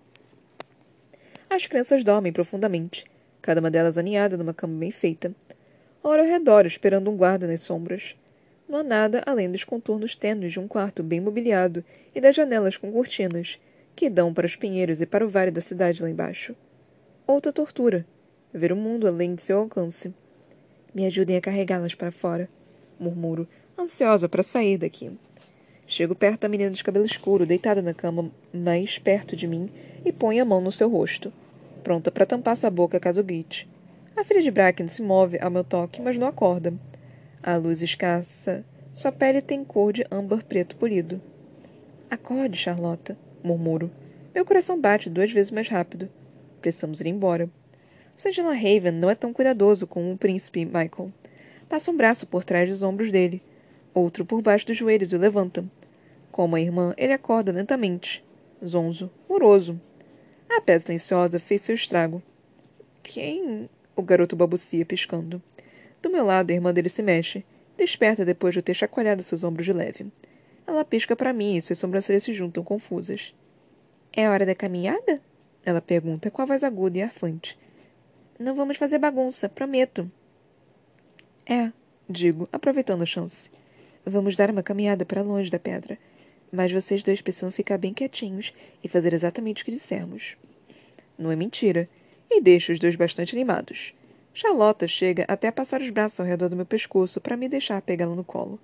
[1.49, 3.05] As crianças dormem profundamente,
[3.41, 5.33] cada uma delas aninhada numa cama bem feita.
[6.03, 8.15] Ora ao redor, esperando um guarda nas sombras.
[8.67, 12.77] Não há nada além dos contornos tênues de um quarto bem mobiliado e das janelas
[12.77, 13.59] com cortinas,
[13.99, 16.55] que dão para os pinheiros e para o vale da cidade lá embaixo.
[17.27, 18.05] Outra tortura.
[18.53, 20.13] Ver o mundo além de seu alcance.
[20.95, 22.49] Me ajudem a carregá-las para fora,
[22.97, 23.45] murmuro,
[23.77, 25.11] ansiosa para sair daqui.
[25.85, 29.69] Chego perto da menina de cabelo escuro, deitada na cama mais perto de mim,
[30.05, 31.33] e ponho a mão no seu rosto,
[31.83, 33.67] pronta para tampar sua boca caso grite.
[34.15, 36.73] A filha de Bracken se move ao meu toque, mas não acorda.
[37.43, 41.21] A luz escassa, sua pele tem cor de âmbar preto polido.
[42.09, 43.91] Acorde, Charlotta murmuro.
[44.33, 46.09] Meu coração bate duas vezes mais rápido.
[46.61, 47.49] Precisamos ir embora.
[48.17, 51.11] O Sentinela Raven não é tão cuidadoso como o príncipe Michael.
[51.67, 53.41] Passa um braço por trás dos ombros dele,
[53.93, 55.63] outro por baixo dos joelhos e o levanta.
[56.31, 58.23] Como a irmã, ele acorda lentamente,
[58.65, 59.79] zonzo, moroso.
[60.49, 62.21] A pedra silenciosa fez seu estrago.
[63.03, 63.69] Quem?
[63.95, 65.41] O garoto balbucia, piscando.
[66.01, 67.45] Do meu lado, a irmã dele se mexe,
[67.77, 70.11] desperta depois de eu ter chacoalhado seus ombros de leve.
[70.69, 73.33] Ela pisca para mim e suas sobrancelhas se juntam confusas.
[74.13, 75.19] É hora da caminhada?
[75.65, 77.57] Ela pergunta com a voz aguda e arfante.
[78.37, 80.09] Não vamos fazer bagunça, prometo.
[81.43, 81.71] É,
[82.07, 83.49] digo, aproveitando a chance.
[84.05, 85.97] Vamos dar uma caminhada para longe da pedra.
[86.51, 88.53] Mas vocês dois precisam ficar bem quietinhos
[88.83, 90.37] e fazer exatamente o que dissermos.
[91.17, 91.89] Não é mentira.
[92.29, 93.91] E deixo os dois bastante animados.
[94.35, 97.81] Charlotta chega até a passar os braços ao redor do meu pescoço para me deixar
[97.81, 98.59] pegá-la no colo.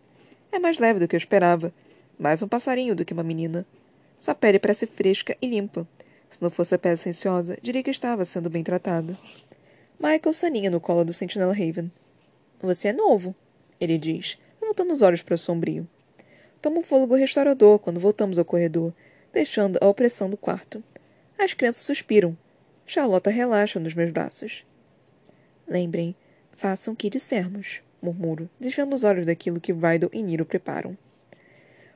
[0.51, 1.73] É mais leve do que eu esperava,
[2.17, 3.65] mais um passarinho do que uma menina.
[4.17, 5.87] Sua pele parece fresca e limpa.
[6.29, 9.17] Se não fosse a pele silenciosa, diria que estava sendo bem tratado.
[9.99, 11.91] Michael saninha no colo do sentinela Raven.
[12.61, 13.35] Você é novo,
[13.79, 15.87] ele diz, levantando os olhos para o sombrio.
[16.61, 18.93] Toma um fôlego restaurador quando voltamos ao corredor,
[19.31, 20.83] deixando a opressão do quarto.
[21.37, 22.37] As crianças suspiram.
[22.85, 24.65] Charlotta relaxa nos meus braços.
[25.67, 26.15] Lembrem,
[26.53, 30.97] façam o que dissermos, murmuro, desviando os olhos daquilo que Rydell e Niro preparam.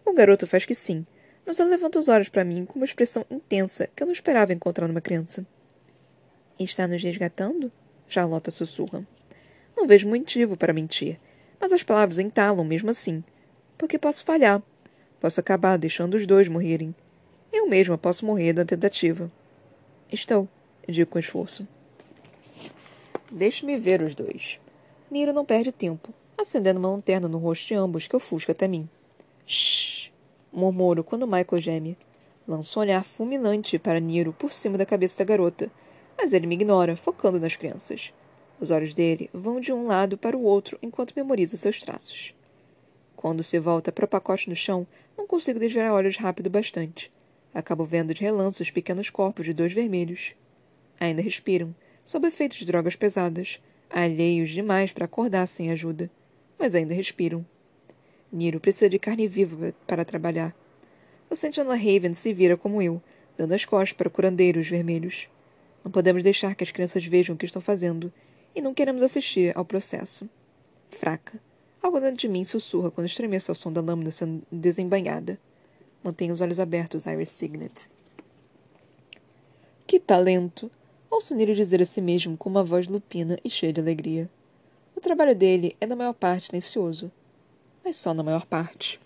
[0.10, 1.06] O garoto faz que sim,
[1.45, 4.52] mas ela levanta os olhos para mim com uma expressão intensa que eu não esperava
[4.52, 5.45] encontrar numa criança.
[6.60, 7.72] Está nos resgatando?
[8.08, 9.08] Charlotta sussurra.
[9.78, 11.19] Não vejo motivo para mentir,
[11.62, 13.24] mas as palavras entalam mesmo assim.
[13.78, 14.63] Porque posso falhar.
[15.19, 16.95] Posso acabar deixando os dois morrerem.
[17.54, 19.32] Eu mesma posso morrer da tentativa.
[20.12, 20.50] Estou,
[20.88, 21.67] digo com esforço.
[23.32, 24.60] Deixe-me ver os dois.
[25.12, 28.89] Niro não perde tempo, acendendo uma lanterna no rosto de ambos que ofusca até mim.
[29.45, 29.99] Shh!
[30.52, 31.98] Murmuro quando Michael geme.
[32.48, 35.72] Lanço um olhar fulminante para Niro por cima da cabeça da garota,
[36.18, 38.12] mas ele me ignora, focando nas crianças.
[38.60, 42.34] Os olhos dele vão de um lado para o outro enquanto memoriza seus traços.
[43.16, 47.12] Quando se volta para o pacote no chão, não consigo desviar olhos rápido bastante.
[47.54, 50.34] Acabo vendo de relance os pequenos corpos de dois vermelhos.
[51.00, 56.10] Ainda respiram, sob efeito de drogas pesadas, alheios demais para acordar sem ajuda,
[56.58, 57.46] mas ainda respiram.
[58.32, 60.56] Niro precisa de carne viva para trabalhar.
[61.30, 63.02] O Sentinela Raven se vira como eu,
[63.38, 65.28] dando as costas para curandeiros vermelhos.
[65.84, 68.12] Não podemos deixar que as crianças vejam o que estão fazendo,
[68.56, 70.30] e não queremos assistir ao processo.
[70.89, 71.39] Fraca.
[71.82, 75.39] Algo dentro de mim sussurra quando estremeço ao som da lâmina sendo desembanhada.
[76.04, 77.89] Mantenha os olhos abertos, Iris Signet.
[79.88, 80.70] Que talento!
[81.10, 84.30] Ouço Niro dizer a si mesmo com uma voz lupina e cheia de alegria.
[84.96, 87.12] O trabalho dele é na maior parte silencioso,
[87.89, 88.99] mas só na maior parte.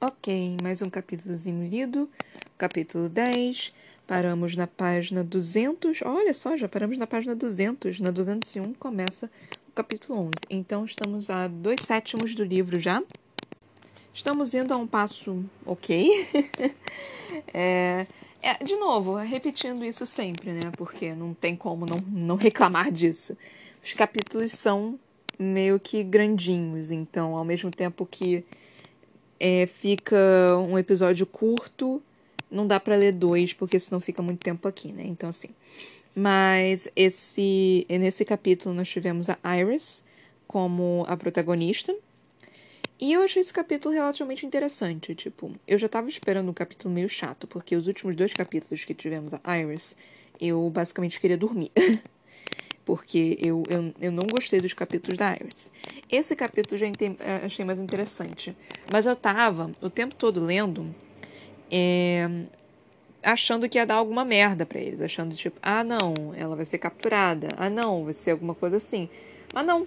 [0.00, 2.08] Ok, mais um capítulozinho lido,
[2.56, 3.74] capítulo 10.
[4.06, 6.02] Paramos na página 200.
[6.02, 7.98] Olha só, já paramos na página 200.
[7.98, 9.28] Na 201 começa
[9.74, 10.30] capítulo 11.
[10.48, 13.02] Então, estamos a dois sétimos do livro já.
[14.12, 16.26] Estamos indo a um passo ok.
[17.54, 18.06] é,
[18.42, 20.70] é, de novo, repetindo isso sempre, né?
[20.76, 23.36] Porque não tem como não, não reclamar disso.
[23.82, 24.98] Os capítulos são
[25.38, 28.44] meio que grandinhos, então, ao mesmo tempo que
[29.38, 30.16] é, fica
[30.68, 32.02] um episódio curto,
[32.50, 35.04] não dá para ler dois, porque senão fica muito tempo aqui, né?
[35.06, 35.48] Então, assim.
[36.14, 40.04] Mas esse nesse capítulo nós tivemos a Iris
[40.46, 41.94] como a protagonista.
[42.98, 45.14] E eu achei esse capítulo relativamente interessante.
[45.14, 48.92] Tipo, eu já tava esperando um capítulo meio chato, porque os últimos dois capítulos que
[48.92, 49.96] tivemos a Iris,
[50.40, 51.70] eu basicamente queria dormir.
[52.84, 55.70] porque eu, eu, eu não gostei dos capítulos da Iris.
[56.10, 58.56] Esse capítulo já eh, achei mais interessante.
[58.92, 60.92] Mas eu tava o tempo todo lendo,
[61.70, 62.28] é,
[63.22, 65.00] achando que ia dar alguma merda para eles.
[65.00, 67.48] Achando tipo, ah não, ela vai ser capturada.
[67.56, 69.08] Ah não, vai ser alguma coisa assim.
[69.52, 69.86] Mas não.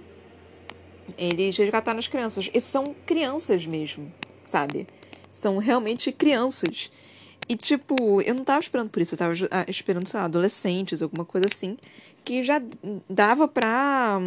[1.17, 2.49] Eles resgataram as crianças.
[2.53, 4.11] E são crianças mesmo,
[4.43, 4.87] sabe?
[5.29, 6.91] São realmente crianças.
[7.47, 11.01] E, tipo, eu não tava esperando por isso, eu tava ah, esperando, sei lá, adolescentes,
[11.01, 11.77] alguma coisa assim,
[12.23, 12.61] que já
[13.09, 14.17] dava pra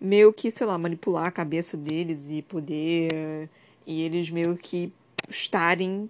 [0.00, 3.48] meio que, sei lá, manipular a cabeça deles e poder.
[3.86, 4.92] E eles meio que
[5.28, 6.08] estarem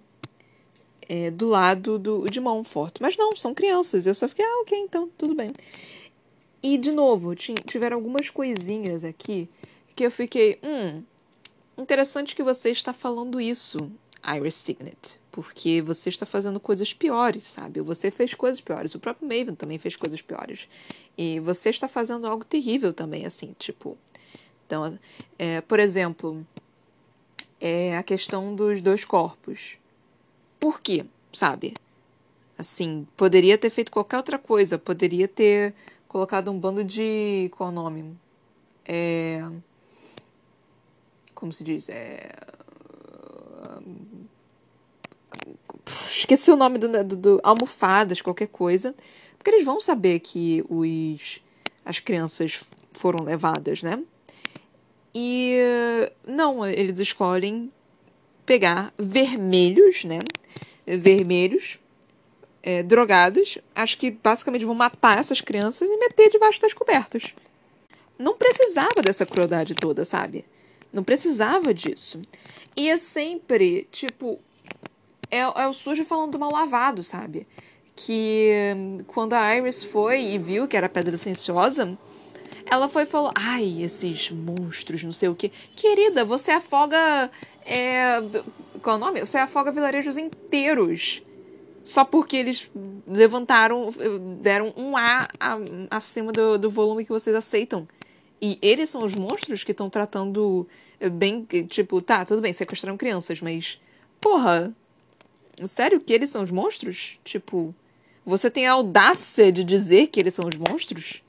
[1.13, 2.95] é, do lado do, de Montfort.
[2.99, 4.07] Mas não, são crianças.
[4.07, 5.53] Eu só fiquei, ah, ok, então, tudo bem.
[6.63, 9.47] E, de novo, tiveram algumas coisinhas aqui
[9.95, 11.03] que eu fiquei, hum,
[11.77, 13.91] interessante que você está falando isso,
[14.25, 17.81] Iris Signet porque você está fazendo coisas piores, sabe?
[17.81, 20.67] Você fez coisas piores, o próprio Maven também fez coisas piores.
[21.17, 23.97] E você está fazendo algo terrível também, assim, tipo.
[24.67, 24.99] Então,
[25.39, 26.45] é, por exemplo,
[27.59, 29.79] é a questão dos dois corpos.
[30.63, 31.73] Por quê, sabe?
[32.57, 35.73] Assim, poderia ter feito qualquer outra coisa, poderia ter
[36.07, 37.51] colocado um bando de.
[37.57, 38.15] Qual é o nome?
[38.85, 39.45] É.
[41.35, 41.89] Como se diz?
[41.89, 42.29] É
[46.09, 48.95] esqueci o nome do, do, do, almofadas, qualquer coisa,
[49.37, 51.41] porque eles vão saber que os
[51.83, 54.01] as crianças foram levadas, né?
[55.13, 55.59] E
[56.25, 57.69] não, eles escolhem
[58.45, 60.19] pegar vermelhos, né?
[60.85, 61.79] Vermelhos,
[62.61, 67.33] é, drogados, acho que basicamente vão matar essas crianças e meter debaixo das cobertas.
[68.17, 70.45] Não precisava dessa crueldade toda, sabe?
[70.91, 72.21] Não precisava disso.
[72.75, 74.39] E é sempre, tipo,
[75.29, 77.47] é, é o sujo falando do mal lavado, sabe?
[77.95, 78.75] Que
[79.07, 81.97] quando a Iris foi e viu que era pedra silenciosa,
[82.65, 85.49] ela foi e falou: Ai, esses monstros, não sei o que.
[85.75, 87.29] Querida, você afoga.
[87.65, 88.21] É,
[88.81, 89.19] qual é o nome?
[89.21, 91.21] Você afoga vilarejos inteiros.
[91.83, 92.71] Só porque eles
[93.05, 93.89] levantaram,
[94.41, 95.27] deram um A
[95.91, 97.87] acima do, do volume que vocês aceitam.
[98.41, 100.67] E eles são os monstros que estão tratando
[101.11, 101.45] bem.
[101.67, 103.79] Tipo, tá, tudo bem, sequestraram crianças, mas.
[104.21, 104.73] Porra,
[105.65, 107.19] Sério que eles são os monstros?
[107.23, 107.73] Tipo,
[108.25, 111.21] você tem a audácia de dizer que eles são os monstros?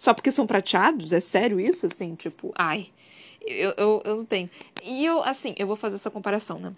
[0.00, 1.12] Só porque são prateados?
[1.12, 1.84] É sério isso?
[1.84, 2.88] Assim, tipo, ai.
[3.42, 4.48] Eu, eu, eu não tenho.
[4.82, 6.72] E eu, assim, eu vou fazer essa comparação, né?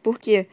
[0.00, 0.46] Porque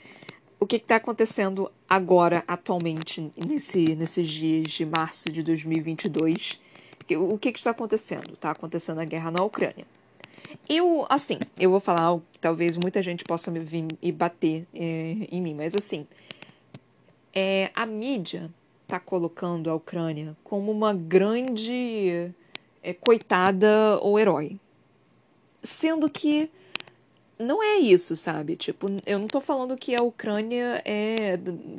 [0.59, 6.59] o que está acontecendo agora, atualmente, nesse, nesses dias de março de 2022?
[7.19, 8.33] O que, que está acontecendo?
[8.33, 9.85] Está acontecendo a guerra na Ucrânia.
[10.67, 14.65] Eu, assim, eu vou falar algo que talvez muita gente possa me vir e bater
[14.73, 16.07] é, em mim, mas assim,
[17.31, 18.51] é, a mídia
[18.87, 22.31] tá colocando a Ucrânia como uma grande
[22.81, 24.59] é, coitada ou herói.
[25.63, 26.49] Sendo que
[27.37, 28.55] não é isso, sabe?
[28.55, 31.37] Tipo, eu não tô falando que a Ucrânia é.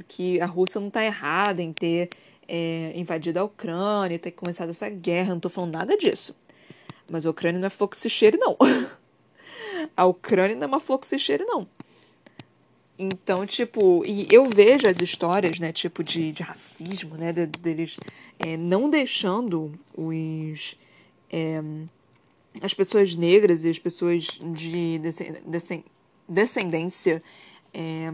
[0.09, 2.11] que a Rússia não tá errada em ter
[2.49, 6.35] é, invadido a Ucrânia, ter começado essa guerra, não tô falando nada disso.
[7.09, 7.71] Mas a Ucrânia não é
[8.09, 8.57] cheire, não.
[9.97, 10.81] a Ucrânia não é uma
[11.19, 11.67] cheire, não.
[12.99, 17.99] Então, tipo, e eu vejo as histórias, né, tipo, de, de racismo, né, deles
[18.39, 20.79] é, não deixando os.
[21.31, 21.63] É,
[22.63, 24.99] as pessoas negras e as pessoas de
[26.27, 27.23] descendência.
[27.73, 28.13] É,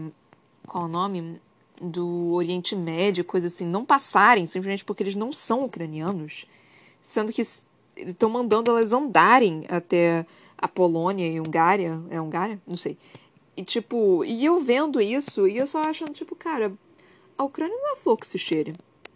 [0.67, 1.41] qual o nome?
[1.81, 6.45] Do Oriente Médio, coisa assim, não passarem simplesmente porque eles não são ucranianos,
[7.01, 10.25] sendo que estão mandando elas andarem até
[10.57, 11.99] a Polônia e Hungária.
[12.09, 12.61] É Hungária?
[12.65, 12.97] Não sei.
[13.55, 16.73] E tipo, e eu vendo isso, e eu só achando, tipo, cara,
[17.37, 18.75] a Ucrânia não é flor que se cheire.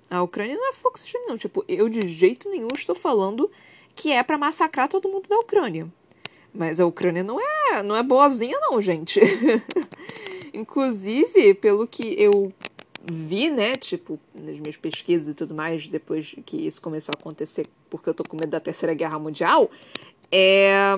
[0.09, 1.37] A Ucrânia não é flor que se cheire, não.
[1.37, 3.49] Tipo, eu de jeito nenhum estou falando
[3.95, 5.91] que é para massacrar todo mundo da Ucrânia.
[6.53, 9.19] Mas a Ucrânia não é, não é boazinha não, gente.
[10.53, 12.53] Inclusive, pelo que eu
[13.11, 17.67] vi, né, tipo, nas minhas pesquisas e tudo mais, depois que isso começou a acontecer,
[17.89, 19.69] porque eu tô com medo da Terceira Guerra Mundial,
[20.31, 20.95] é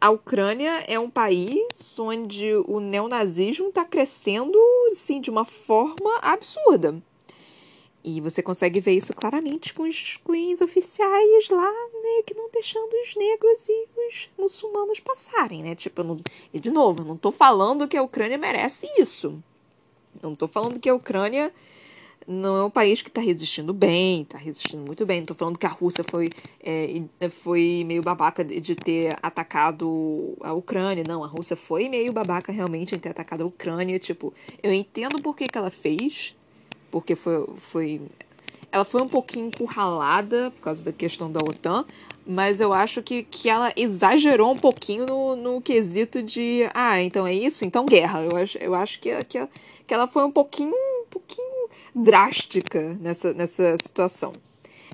[0.00, 4.58] a Ucrânia é um país onde o neonazismo está crescendo,
[4.90, 7.02] assim, de uma forma absurda.
[8.02, 12.94] E você consegue ver isso claramente com os queens oficiais lá, né, que não deixando
[12.94, 15.74] os negros e os muçulmanos passarem, né?
[15.74, 16.16] Tipo, não...
[16.52, 19.42] e de novo, não tô falando que a Ucrânia merece isso.
[20.22, 21.52] Não tô falando que a Ucrânia
[22.26, 25.20] não é um país que está resistindo bem, está resistindo muito bem.
[25.20, 26.30] Não tô falando que a Rússia foi,
[26.62, 27.02] é,
[27.42, 31.04] foi meio babaca de ter atacado a Ucrânia.
[31.06, 33.98] Não, a Rússia foi meio babaca realmente em ter atacado a Ucrânia.
[33.98, 36.34] Tipo, eu entendo por que, que ela fez,
[36.90, 38.02] porque foi, foi.
[38.72, 41.84] Ela foi um pouquinho encurralada por causa da questão da OTAN,
[42.24, 46.70] mas eu acho que, que ela exagerou um pouquinho no, no quesito de.
[46.72, 47.64] Ah, então é isso?
[47.64, 48.22] Então guerra.
[48.22, 49.48] Eu acho, eu acho que, que,
[49.86, 51.49] que ela foi um pouquinho, um pouquinho
[51.94, 54.32] drástica nessa, nessa situação.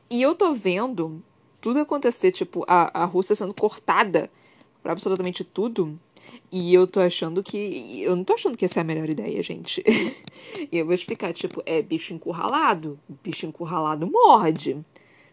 [0.08, 1.22] E eu tô vendo
[1.60, 4.30] tudo acontecer, tipo, a, a Rússia sendo cortada
[4.82, 5.98] por absolutamente tudo.
[6.50, 8.02] E eu tô achando que.
[8.02, 9.82] Eu não tô achando que essa é a melhor ideia, gente.
[10.70, 12.98] e eu vou explicar, tipo, é bicho encurralado.
[13.22, 14.84] Bicho encurralado morde.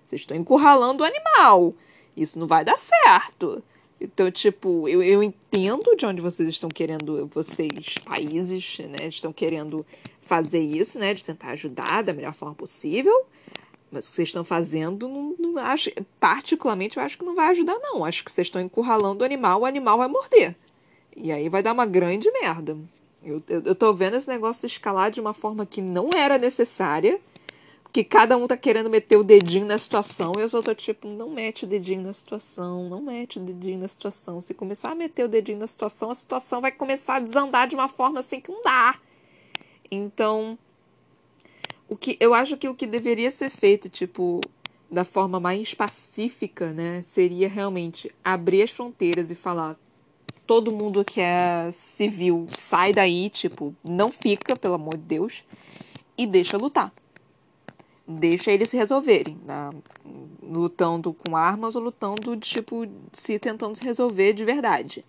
[0.03, 1.73] Vocês estão encurralando o animal.
[2.15, 3.63] Isso não vai dar certo.
[3.99, 9.85] Então, tipo, eu, eu entendo de onde vocês estão querendo, vocês, países, né, estão querendo
[10.25, 13.25] fazer isso, né, de tentar ajudar da melhor forma possível.
[13.91, 17.49] Mas o que vocês estão fazendo, não, não acho, particularmente, eu acho que não vai
[17.49, 18.03] ajudar, não.
[18.03, 20.55] Acho que vocês estão encurralando o animal, o animal vai morder.
[21.15, 22.75] E aí vai dar uma grande merda.
[23.23, 27.19] Eu, eu, eu tô vendo esse negócio escalar de uma forma que não era necessária.
[27.91, 30.33] Que cada um tá querendo meter o dedinho na situação.
[30.35, 33.77] E eu só tô tipo, não mete o dedinho na situação, não mete o dedinho
[33.77, 34.41] na situação.
[34.41, 37.75] Se começar a meter o dedinho na situação, a situação vai começar a desandar de
[37.75, 38.95] uma forma assim que não dá.
[39.93, 40.57] Então,
[41.87, 44.41] o que eu acho que o que deveria ser feito, tipo,
[44.89, 49.77] da forma mais pacífica, né, seria realmente abrir as fronteiras e falar
[50.47, 55.43] todo mundo que é civil sai daí, tipo, não fica, pelo amor de Deus,
[56.17, 56.91] e deixa lutar.
[58.05, 59.69] Deixa eles se resolverem, né?
[60.41, 65.05] lutando com armas ou lutando, tipo, se tentando se resolver de verdade.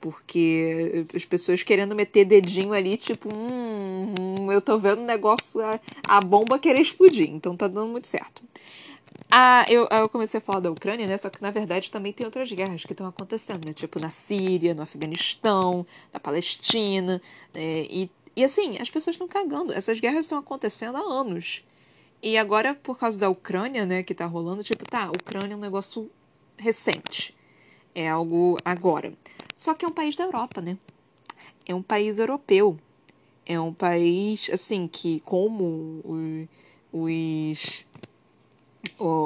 [0.00, 5.80] Porque as pessoas querendo meter dedinho ali, tipo, hum, eu tô vendo o negócio, a,
[6.06, 8.42] a, bomba querer explodir, então tá dando muito certo.
[9.30, 11.18] Ah, eu, eu comecei a falar da Ucrânia, né?
[11.18, 13.72] Só que na verdade também tem outras guerras que estão acontecendo, né?
[13.72, 17.20] Tipo na Síria, no Afeganistão, na Palestina.
[17.52, 17.86] Né?
[17.90, 19.72] E, e assim, as pessoas estão cagando.
[19.72, 21.64] Essas guerras estão acontecendo há anos.
[22.22, 25.56] E agora, por causa da Ucrânia, né, que tá rolando, tipo, tá, a Ucrânia é
[25.56, 26.10] um negócio
[26.56, 27.34] recente.
[27.94, 29.12] É algo agora.
[29.56, 30.76] Só que é um país da Europa, né?
[31.64, 32.78] É um país europeu.
[33.46, 36.48] É um país, assim, que como
[36.92, 37.86] os.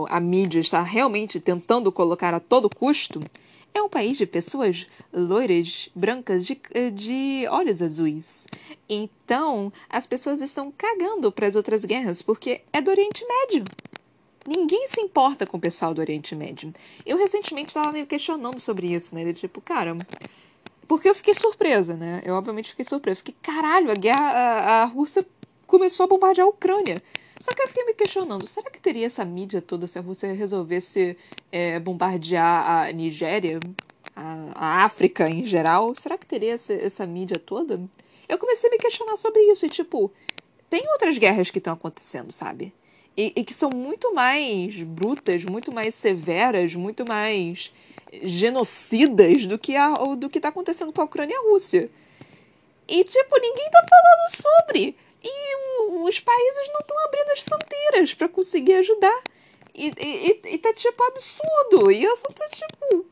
[0.09, 3.21] a mídia está realmente tentando colocar a todo custo,
[3.75, 6.61] é um país de pessoas loiras, brancas, de,
[6.95, 8.47] de olhos azuis.
[8.89, 13.65] Então, as pessoas estão cagando para as outras guerras porque é do Oriente Médio.
[14.47, 16.73] Ninguém se importa com o pessoal do Oriente Médio.
[17.05, 19.25] Eu recentemente estava meio questionando sobre isso, né?
[19.25, 19.97] De tipo, cara.
[20.89, 22.21] Porque eu fiquei surpresa, né?
[22.25, 23.19] Eu obviamente fiquei surpresa.
[23.19, 24.31] Fiquei, caralho, a guerra.
[24.31, 25.27] A, a Rússia
[25.67, 27.03] começou a bombardear a Ucrânia.
[27.39, 30.31] Só que eu fiquei me questionando, será que teria essa mídia toda se a Rússia
[30.35, 31.17] resolvesse
[31.51, 33.59] é, bombardear a Nigéria?
[34.21, 37.81] a, a África em geral, será que teria essa, essa mídia toda?
[38.29, 40.13] Eu comecei a me questionar sobre isso e, tipo,
[40.69, 42.73] tem outras guerras que estão acontecendo, sabe?
[43.17, 47.73] E, e, que são muito mais brutas, muito mais severas, muito mais
[48.23, 51.91] genocidas do que a, do que está acontecendo com a Ucrânia e a Rússia.
[52.89, 54.97] E, tipo, ninguém tá falando sobre.
[55.23, 59.23] E o, os países não estão abrindo as fronteiras para conseguir ajudar.
[59.75, 61.91] E, e, e, tá, tipo, absurdo.
[61.91, 63.07] E eu só tô, tipo,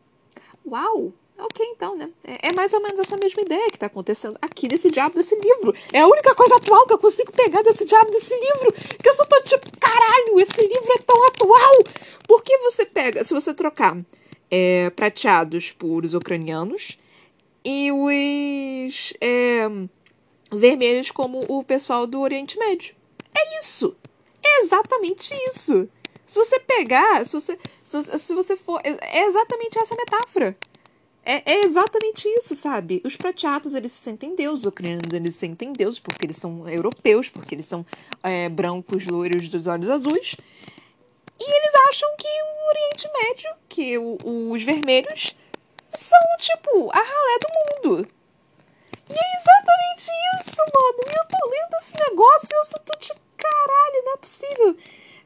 [0.67, 1.13] uau.
[1.39, 2.11] Ok, então, né?
[2.25, 5.37] É, é, mais ou menos essa mesma ideia que tá acontecendo aqui nesse diabo desse
[5.37, 5.73] livro.
[5.93, 8.73] É a única coisa atual que eu consigo pegar desse diabo desse livro.
[9.01, 11.85] Que eu só tô tipo, caralho, esse livro é tão atual.
[12.27, 13.97] Porque você pega, se você trocar
[14.51, 16.99] é, prateados por os ucranianos
[17.65, 19.69] e os é,
[20.51, 22.97] vermelhos como o pessoal do Oriente Médio.
[23.33, 23.97] É isso.
[24.43, 25.89] É exatamente isso.
[26.27, 28.81] Se você pegar, se você, se, se você for.
[28.85, 30.57] É exatamente essa metáfora.
[31.31, 33.03] É, é, exatamente isso, sabe?
[33.05, 36.67] Os prateados, eles se sentem deuses, os ucranianos, eles se sentem deuses porque eles são
[36.67, 37.85] europeus, porque eles são
[38.23, 40.37] é, brancos, loiros, dos olhos azuis.
[41.39, 45.37] E eles acham que o Oriente Médio, que o, os vermelhos,
[45.91, 48.09] são, tipo, a ralé do mundo.
[49.11, 50.11] E é exatamente
[50.41, 51.15] isso, mano.
[51.15, 54.77] Eu tô lendo esse negócio e eu só tô tipo, caralho, não é possível.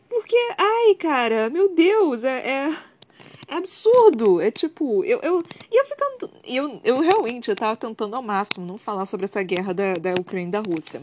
[0.08, 2.38] Porque, ai, cara, meu Deus, é...
[2.48, 2.91] é
[3.52, 4.40] é absurdo.
[4.40, 6.30] É tipo, eu, eu ia ficando.
[6.44, 10.14] Eu, eu realmente eu tava tentando ao máximo não falar sobre essa guerra da, da
[10.18, 11.02] Ucrânia e da Rússia.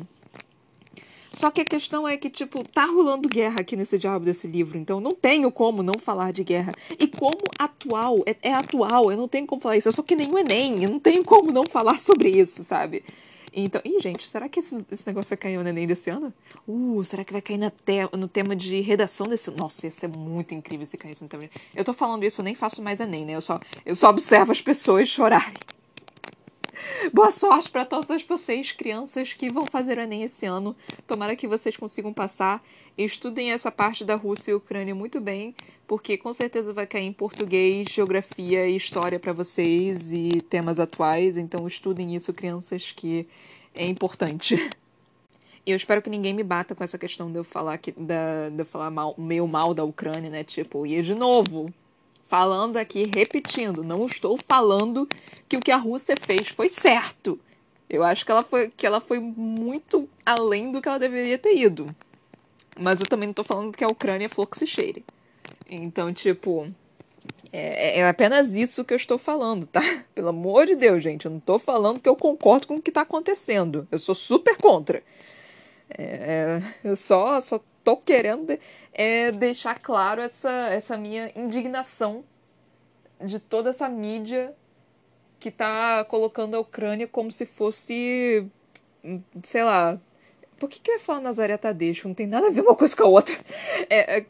[1.32, 4.80] Só que a questão é que, tipo, tá rolando guerra aqui nesse diabo desse livro,
[4.80, 6.74] então não tenho como não falar de guerra.
[6.98, 9.88] E como atual, é, é atual, eu não tenho como falar isso.
[9.88, 13.04] Eu sou que nem o Enem, eu não tenho como não falar sobre isso, sabe?
[13.54, 16.34] Então, ih, gente, será que esse, esse negócio vai cair no Enem desse ano?
[16.68, 20.08] Uh, será que vai cair na te, no tema de redação desse Nossa, ia ser
[20.08, 21.50] muito incrível se caísse no tema.
[21.76, 23.34] Eu tô falando isso, eu nem faço mais Enem, né?
[23.34, 25.79] Eu só, eu só observo as pessoas chorarem.
[27.14, 30.76] Boa sorte para todas vocês, crianças que vão fazer o Enem esse ano.
[31.08, 32.64] Tomara que vocês consigam passar.
[32.98, 35.56] Estudem essa parte da Rússia e Ucrânia muito bem,
[35.88, 41.38] porque com certeza vai cair em português, geografia e história para vocês e temas atuais.
[41.38, 43.28] Então estudem isso, crianças, que
[43.74, 44.56] é importante.
[45.66, 48.60] Eu espero que ninguém me bata com essa questão de eu falar que da, de
[48.60, 50.44] eu falar mal, meio mal da Ucrânia, né?
[50.44, 51.72] Tipo, e de novo,
[52.30, 55.10] falando aqui, repetindo, não estou falando
[55.50, 57.40] que o que a Rússia fez foi certo.
[57.90, 61.58] Eu acho que ela foi, que ela foi muito além do que ela deveria ter
[61.58, 61.94] ido.
[62.80, 65.04] Mas eu também não estou falando que a Ucrânia é flor que se cheire.
[65.68, 66.72] Então, tipo,
[67.52, 69.82] é, é, apenas isso que eu estou falando, tá?
[70.14, 71.26] Pelo amor de Deus, gente.
[71.26, 73.88] Eu não estou falando que eu concordo com o que está acontecendo.
[73.92, 75.04] Eu sou super contra.
[75.90, 77.60] É, eu só, só
[77.90, 78.56] tô querendo
[78.94, 82.24] é, deixar claro essa, essa minha indignação
[83.20, 84.54] de toda essa mídia
[85.40, 88.46] que tá colocando a Ucrânia como se fosse,
[89.42, 90.00] sei lá,
[90.60, 92.08] por que, que eu ia falar Nazaré Tadeixo?
[92.08, 93.36] Não tem nada a ver uma coisa com a outra.
[93.90, 94.26] É, é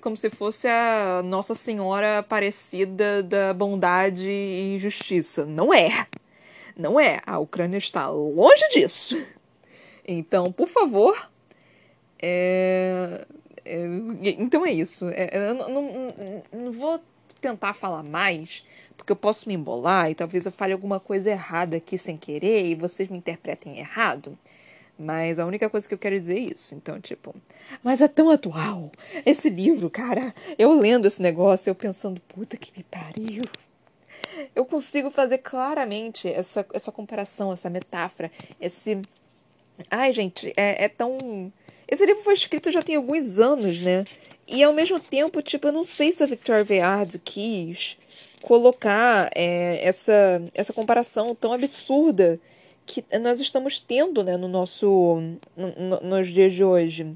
[0.00, 5.44] como se fosse a Nossa Senhora Aparecida da Bondade e Justiça.
[5.44, 6.06] Não é.
[6.76, 7.20] Não é.
[7.26, 9.16] A Ucrânia está longe disso.
[10.06, 11.29] Então, por favor,
[12.22, 13.26] é,
[13.64, 13.84] é,
[14.38, 15.08] então é isso.
[15.10, 16.14] É, eu não, não,
[16.52, 17.00] não, vou
[17.40, 18.64] tentar falar mais,
[18.96, 22.66] porque eu posso me embolar e talvez eu fale alguma coisa errada aqui sem querer
[22.66, 24.38] e vocês me interpretem errado.
[24.98, 26.74] Mas a única coisa que eu quero dizer é isso.
[26.74, 27.34] Então, tipo,
[27.82, 28.92] mas é tão atual.
[29.24, 33.42] Esse livro, cara, eu lendo esse negócio, eu pensando, puta que me pariu.
[34.54, 39.00] Eu consigo fazer claramente essa, essa comparação, essa metáfora, esse.
[39.90, 41.50] Ai, gente, é, é tão
[41.90, 44.04] esse livro foi escrito já tem alguns anos, né?
[44.46, 47.96] E ao mesmo tempo, tipo, eu não sei se a Victoria Aveyard quis
[48.42, 52.40] colocar é, essa, essa comparação tão absurda
[52.86, 55.22] que nós estamos tendo né, no nosso,
[55.56, 57.12] no, nos dias de hoje.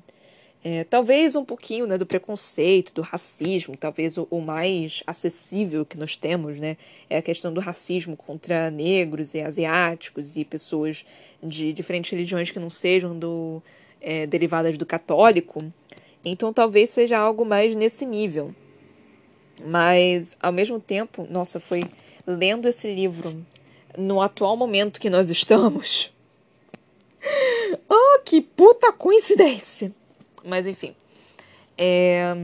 [0.62, 5.98] É, talvez um pouquinho né, do preconceito, do racismo, talvez o, o, mais acessível que
[5.98, 6.76] nós temos né,
[7.10, 11.04] é a questão do racismo contra negros e asiáticos e pessoas
[11.42, 13.62] de diferentes religiões que não sejam do,
[14.04, 15.64] é, derivadas do católico,
[16.22, 18.54] então talvez seja algo mais nesse nível.
[19.64, 21.82] Mas, ao mesmo tempo, nossa, foi
[22.26, 23.44] lendo esse livro
[23.96, 26.12] no atual momento que nós estamos.
[27.88, 29.92] oh, que puta coincidência!
[30.44, 30.94] Mas, enfim.
[31.78, 32.34] É...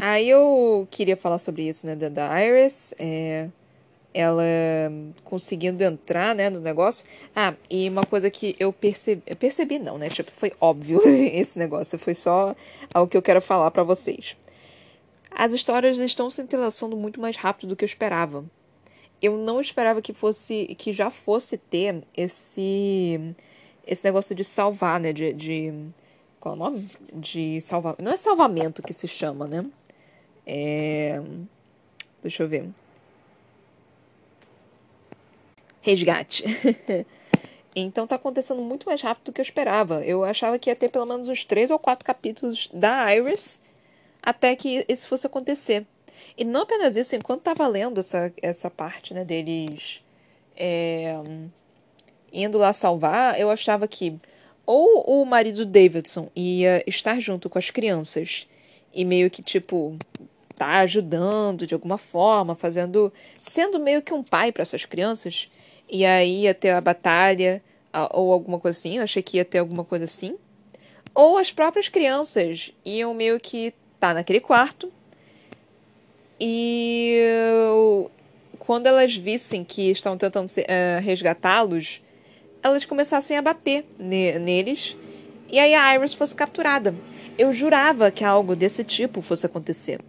[0.00, 2.92] Aí eu queria falar sobre isso, né, da, da Iris.
[2.98, 3.48] É
[4.14, 4.42] ela
[5.24, 7.06] conseguindo entrar, né, no negócio.
[7.34, 11.98] Ah, e uma coisa que eu percebi, percebi não, né, tipo, foi óbvio esse negócio,
[11.98, 12.54] foi só
[12.92, 14.36] algo que eu quero falar para vocês.
[15.30, 18.44] As histórias estão se entrelaçando muito mais rápido do que eu esperava.
[19.20, 23.34] eu não esperava que fosse que já fosse ter esse
[23.86, 25.12] esse negócio de salvar, né?
[25.12, 25.72] De, de
[26.40, 26.88] qual é o nome?
[27.14, 27.96] De salvar.
[27.98, 29.64] Não é salvamento que se chama, né?
[30.46, 31.20] É.
[32.22, 32.68] Deixa eu ver.
[35.82, 36.44] Resgate.
[37.76, 40.04] então tá acontecendo muito mais rápido do que eu esperava.
[40.04, 43.60] Eu achava que ia ter pelo menos uns três ou quatro capítulos da Iris
[44.22, 45.84] até que isso fosse acontecer.
[46.38, 50.02] E não apenas isso, enquanto estava lendo essa, essa parte né, deles
[50.56, 51.14] é,
[52.32, 54.18] indo lá salvar, eu achava que
[54.64, 58.46] ou o marido Davidson ia estar junto com as crianças
[58.94, 59.98] e meio que, tipo,
[60.56, 63.12] tá ajudando de alguma forma, fazendo.
[63.40, 65.50] sendo meio que um pai para essas crianças,
[65.88, 67.62] e aí ia ter a batalha
[68.10, 70.36] ou alguma coisa assim, eu achei que ia ter alguma coisa assim.
[71.14, 74.90] Ou as próprias crianças iam meio que tá naquele quarto
[76.40, 77.20] e
[78.58, 82.02] quando elas vissem que estão tentando uh, resgatá-los,
[82.62, 84.96] elas começassem a bater ne neles
[85.48, 86.94] e aí a Iris fosse capturada.
[87.36, 90.00] Eu jurava que algo desse tipo fosse acontecer.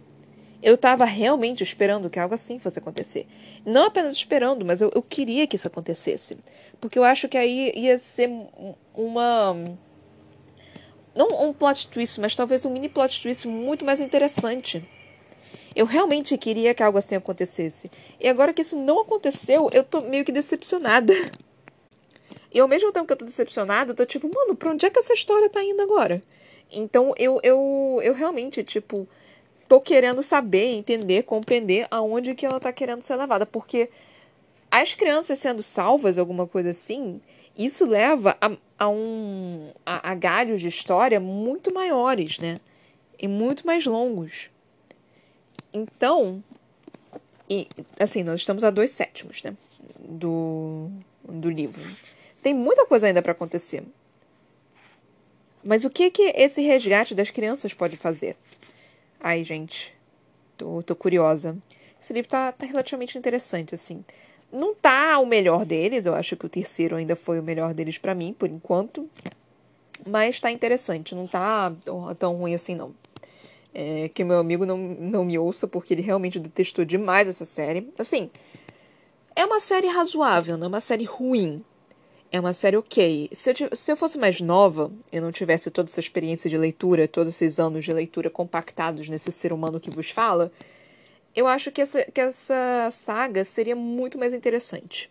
[0.64, 3.26] Eu estava realmente esperando que algo assim fosse acontecer.
[3.66, 6.38] Não apenas esperando, mas eu, eu queria que isso acontecesse.
[6.80, 8.30] Porque eu acho que aí ia ser
[8.94, 9.54] uma.
[11.14, 14.82] Não um plot twist, mas talvez um mini plot twist muito mais interessante
[15.74, 17.90] eu realmente queria que algo assim acontecesse.
[18.20, 21.12] E agora que isso não aconteceu, eu tô meio que decepcionada.
[22.52, 24.90] E ao mesmo tempo que eu tô decepcionada, eu tô tipo, mano, pra onde é
[24.90, 26.22] que essa história tá indo agora?
[26.70, 29.08] Então eu, eu, eu realmente, tipo,
[29.68, 33.46] tô querendo saber, entender, compreender aonde que ela tá querendo ser levada.
[33.46, 33.88] Porque
[34.70, 37.20] as crianças sendo salvas, alguma coisa assim,
[37.56, 39.72] isso leva a, a um.
[39.84, 42.60] A, a galhos de história muito maiores, né?
[43.18, 44.50] E muito mais longos.
[45.72, 46.42] Então,
[47.48, 49.56] e assim, nós estamos a dois sétimos, né?
[49.98, 50.90] Do,
[51.22, 51.82] do livro.
[52.42, 53.84] Tem muita coisa ainda para acontecer.
[55.62, 58.36] Mas o que que esse resgate das crianças pode fazer?
[59.26, 59.94] Ai, gente,
[60.54, 61.56] tô, tô curiosa.
[61.98, 64.04] Esse livro tá, tá relativamente interessante, assim.
[64.52, 67.96] Não tá o melhor deles, eu acho que o terceiro ainda foi o melhor deles
[67.96, 69.08] para mim, por enquanto.
[70.06, 71.72] Mas tá interessante, não tá
[72.18, 72.94] tão ruim assim, não
[73.72, 77.90] é, que meu amigo não, não me ouça, porque ele realmente detestou demais essa série.
[77.98, 78.30] Assim,
[79.34, 81.64] é uma série razoável, não é uma série ruim.
[82.34, 83.30] É uma série ok.
[83.32, 87.06] Se eu, se eu fosse mais nova e não tivesse toda essa experiência de leitura,
[87.06, 90.50] todos esses anos de leitura compactados nesse ser humano que vos fala,
[91.32, 95.08] eu acho que essa, que essa saga seria muito mais interessante.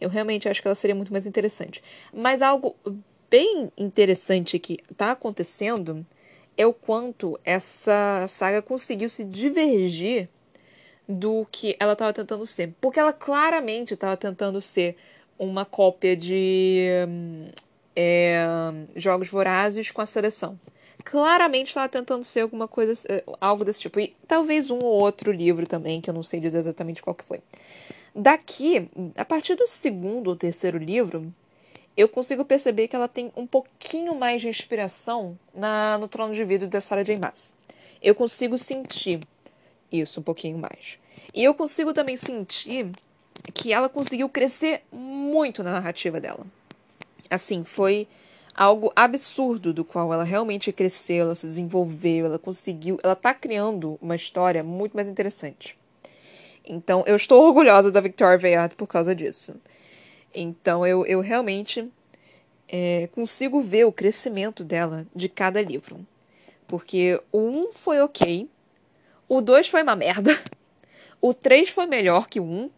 [0.00, 1.84] Eu realmente acho que ela seria muito mais interessante.
[2.12, 2.74] Mas algo
[3.30, 6.04] bem interessante que está acontecendo
[6.56, 10.28] é o quanto essa saga conseguiu se divergir
[11.08, 12.74] do que ela estava tentando ser.
[12.80, 14.96] Porque ela claramente estava tentando ser
[15.40, 16.86] uma cópia de
[17.96, 18.44] é,
[18.94, 20.60] Jogos Vorazes com a seleção.
[21.02, 23.98] Claramente estava tentando ser alguma coisa, é, algo desse tipo.
[23.98, 27.24] E talvez um ou outro livro também, que eu não sei dizer exatamente qual que
[27.24, 27.40] foi.
[28.14, 31.32] Daqui, a partir do segundo ou terceiro livro,
[31.96, 36.44] eu consigo perceber que ela tem um pouquinho mais de inspiração na, no Trono de
[36.44, 37.16] Vidro da Sarah J.
[37.16, 37.54] Maas.
[38.02, 39.20] Eu consigo sentir
[39.90, 40.98] isso um pouquinho mais.
[41.32, 42.90] E eu consigo também sentir
[43.54, 46.46] que ela conseguiu crescer muito na narrativa dela.
[47.28, 48.06] Assim, foi
[48.54, 53.98] algo absurdo do qual ela realmente cresceu, ela se desenvolveu, ela conseguiu, ela tá criando
[54.02, 55.78] uma história muito mais interessante.
[56.64, 59.54] Então, eu estou orgulhosa da Victoria Aveyard por causa disso.
[60.34, 61.90] Então eu, eu realmente
[62.68, 66.06] é, consigo ver o crescimento dela de cada livro.
[66.66, 68.48] Porque o 1 um foi ok,
[69.28, 70.38] o 2 foi uma merda,
[71.20, 72.70] o 3 foi melhor que o 1, um,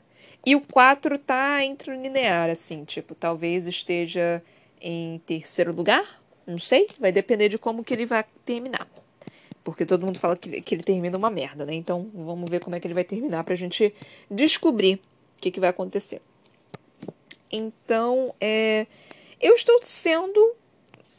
[0.44, 4.42] e o 4 tá entre o linear, assim, tipo, talvez esteja
[4.80, 8.88] em terceiro lugar, não sei, vai depender de como que ele vai terminar.
[9.62, 11.74] Porque todo mundo fala que, que ele termina uma merda, né?
[11.74, 13.94] Então vamos ver como é que ele vai terminar pra gente
[14.28, 14.96] descobrir
[15.38, 16.20] o que, que vai acontecer.
[17.50, 18.86] Então, é,
[19.40, 20.56] eu estou sendo.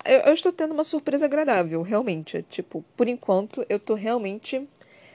[0.04, 2.44] Eu, eu, estou tendo uma surpresa agradável, realmente.
[2.50, 4.68] Tipo, por enquanto, eu estou realmente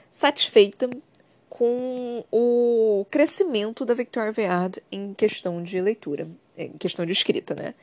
[0.09, 0.89] satisfeita
[1.59, 6.25] com o crescimento da Victoria Veard em questão de leitura,
[6.57, 7.75] em questão de escrita, né?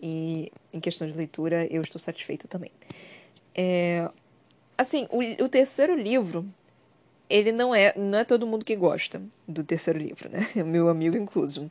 [0.00, 2.70] E em questão de leitura, eu estou satisfeita também.
[3.52, 4.08] É,
[4.78, 6.46] assim, o, o terceiro livro,
[7.28, 10.48] ele não é, não é todo mundo que gosta do terceiro livro, né?
[10.64, 11.68] Meu amigo incluso.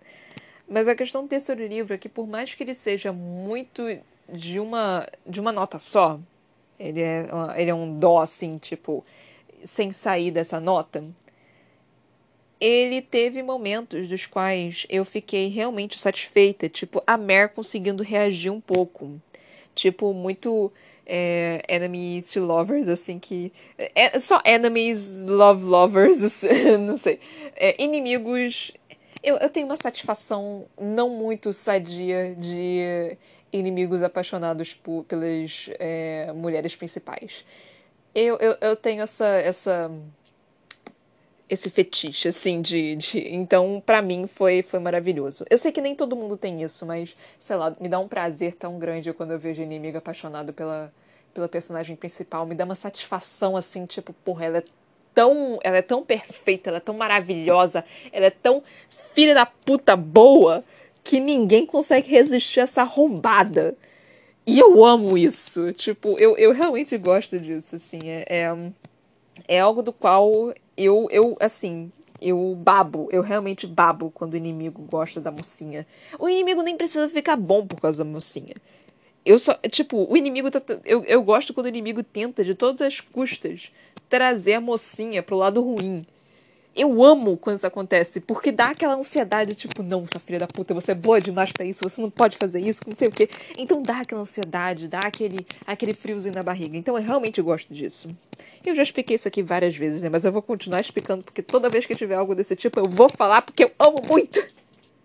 [0.67, 3.81] Mas a questão do terceiro livro é que, por mais que ele seja muito
[4.27, 6.19] de uma, de uma nota só,
[6.77, 9.05] ele é, ele é um dó, assim, tipo,
[9.63, 11.01] sem sair dessa nota,
[12.65, 18.59] ele teve momentos dos quais eu fiquei realmente satisfeita, tipo, a Mer conseguindo reagir um
[18.59, 19.21] pouco.
[19.75, 20.73] Tipo, muito
[21.05, 23.53] é, enemies to lovers, assim, que.
[23.77, 26.41] É, só enemies, love lovers,
[26.81, 27.19] não sei.
[27.55, 28.71] É, inimigos.
[29.21, 33.15] Eu, eu tenho uma satisfação não muito sadia de
[33.53, 37.45] inimigos apaixonados por, pelas é, mulheres principais.
[38.13, 39.91] Eu, eu, eu tenho essa, essa
[41.49, 42.95] esse fetiche, assim, de.
[42.95, 43.19] de...
[43.33, 45.45] Então, para mim, foi, foi maravilhoso.
[45.49, 48.55] Eu sei que nem todo mundo tem isso, mas, sei lá, me dá um prazer
[48.55, 50.91] tão grande quando eu vejo inimigo apaixonado pela,
[51.33, 52.45] pela personagem principal.
[52.45, 54.63] Me dá uma satisfação, assim, tipo, porra, ela é
[55.13, 55.59] tão.
[55.63, 58.63] Ela é tão perfeita, ela é tão maravilhosa, ela é tão
[59.13, 60.63] filha da puta boa
[61.03, 63.75] que ninguém consegue resistir a essa arrombada.
[64.47, 65.71] E eu amo isso.
[65.73, 67.99] Tipo, eu, eu realmente gosto disso, assim.
[68.09, 68.55] É, é,
[69.47, 74.81] é algo do qual eu, eu, assim, eu babo, eu realmente babo quando o inimigo
[74.83, 75.85] gosta da mocinha.
[76.17, 78.55] O inimigo nem precisa ficar bom por causa da mocinha.
[79.25, 82.81] Eu só, tipo, o inimigo tá, eu, eu gosto quando o inimigo tenta de todas
[82.81, 83.71] as custas
[84.07, 86.03] trazer a mocinha pro lado ruim.
[86.75, 90.73] Eu amo quando isso acontece, porque dá aquela ansiedade, tipo, não, sua filha da puta,
[90.73, 93.29] você é boa demais para isso, você não pode fazer isso, não sei o quê.
[93.57, 96.75] Então dá aquela ansiedade, dá aquele, aquele friozinho na barriga.
[96.75, 98.09] Então eu realmente gosto disso.
[98.65, 100.09] Eu já expliquei isso aqui várias vezes, né?
[100.09, 103.07] Mas eu vou continuar explicando, porque toda vez que tiver algo desse tipo, eu vou
[103.09, 104.45] falar, porque eu amo muito.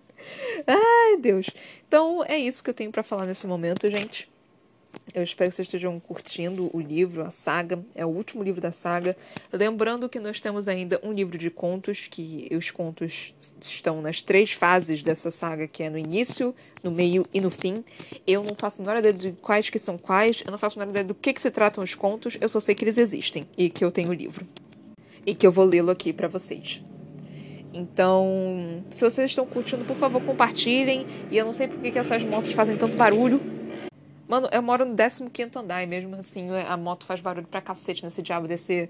[0.66, 1.50] Ai, Deus.
[1.86, 4.29] Então é isso que eu tenho para falar nesse momento, gente.
[5.12, 7.84] Eu espero que vocês estejam curtindo o livro, a saga.
[7.94, 9.16] É o último livro da saga.
[9.52, 14.52] Lembrando que nós temos ainda um livro de contos, que os contos estão nas três
[14.52, 17.84] fases dessa saga, que é no início, no meio e no fim.
[18.26, 21.04] Eu não faço menor ideia de quais que são quais, eu não faço menor ideia
[21.04, 23.84] do que, que se tratam os contos, eu só sei que eles existem e que
[23.84, 24.46] eu tenho o livro.
[25.26, 26.82] E que eu vou lê-lo aqui para vocês.
[27.72, 31.06] Então, se vocês estão curtindo, por favor, compartilhem.
[31.30, 33.59] E eu não sei por que, que essas motos fazem tanto barulho.
[34.30, 38.04] Mano, eu moro no 15 andar e mesmo assim a moto faz barulho pra cacete
[38.04, 38.88] nesse diabo desse,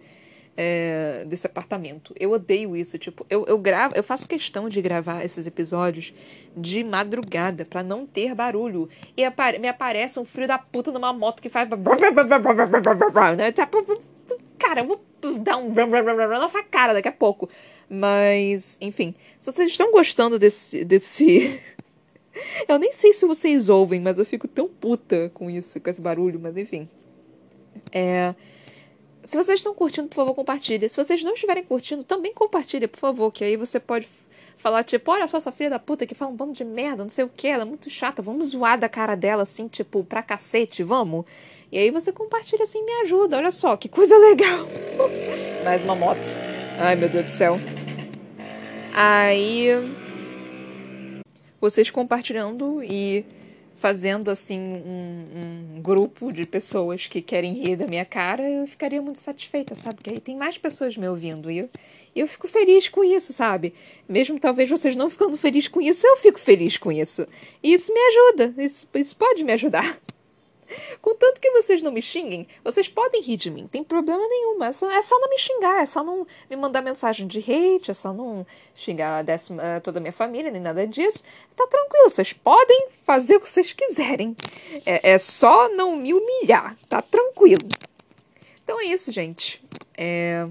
[0.54, 2.14] é, desse apartamento.
[2.20, 2.98] Eu odeio isso.
[2.98, 6.12] Tipo, eu, eu gravo, eu faço questão de gravar esses episódios
[6.54, 8.86] de madrugada para não ter barulho.
[9.16, 11.66] E apare, me aparece um filho da puta numa moto que faz.
[13.34, 13.50] Né?
[13.50, 13.98] Tipo,
[14.58, 15.00] cara, eu vou
[15.38, 17.48] dar um na sua cara daqui a pouco.
[17.88, 20.84] Mas, enfim, se vocês estão gostando desse.
[20.84, 21.62] desse
[22.68, 26.00] eu nem sei se vocês ouvem, mas eu fico tão puta com isso, com esse
[26.00, 26.88] barulho, mas enfim.
[27.92, 28.34] É.
[29.22, 30.88] Se vocês estão curtindo, por favor, compartilhe.
[30.88, 34.08] Se vocês não estiverem curtindo, também compartilhe, por favor, que aí você pode
[34.56, 37.10] falar, tipo, olha só essa filha da puta que fala um bando de merda, não
[37.10, 40.22] sei o que, ela é muito chata, vamos zoar da cara dela, assim, tipo, pra
[40.22, 41.24] cacete, vamos?
[41.72, 44.66] E aí você compartilha assim, me ajuda, olha só, que coisa legal.
[45.64, 46.26] Mais uma moto.
[46.78, 47.58] Ai, meu Deus do céu.
[48.92, 49.68] Aí
[51.60, 53.24] vocês compartilhando e
[53.76, 59.00] fazendo assim um, um, grupo de pessoas que querem rir da minha cara, eu ficaria
[59.00, 59.96] muito satisfeita, sabe?
[59.96, 61.70] Porque aí tem mais pessoas me ouvindo e eu,
[62.14, 63.72] eu fico feliz com isso, sabe?
[64.06, 67.26] Mesmo talvez vocês não ficando felizes com isso, eu fico feliz com isso.
[67.62, 69.98] E isso me ajuda, isso, isso pode me ajudar.
[71.00, 74.62] Contanto que vocês não me xinguem, vocês podem rir de mim, tem problema nenhum.
[74.62, 77.90] É só, é só não me xingar, é só não me mandar mensagem de hate,
[77.90, 81.24] é só não xingar a décima, eh, toda a minha família, nem nada disso.
[81.56, 84.36] Tá tranquilo, vocês podem fazer o que vocês quiserem.
[84.86, 87.68] É, é só não me humilhar, tá tranquilo.
[88.62, 89.62] Então é isso, gente.
[89.96, 90.46] É...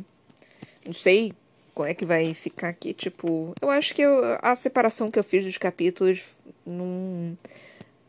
[0.86, 1.34] Não sei
[1.74, 3.54] como é que vai ficar aqui, tipo.
[3.62, 6.22] Eu acho que eu, a separação que eu fiz dos capítulos
[6.66, 7.38] não.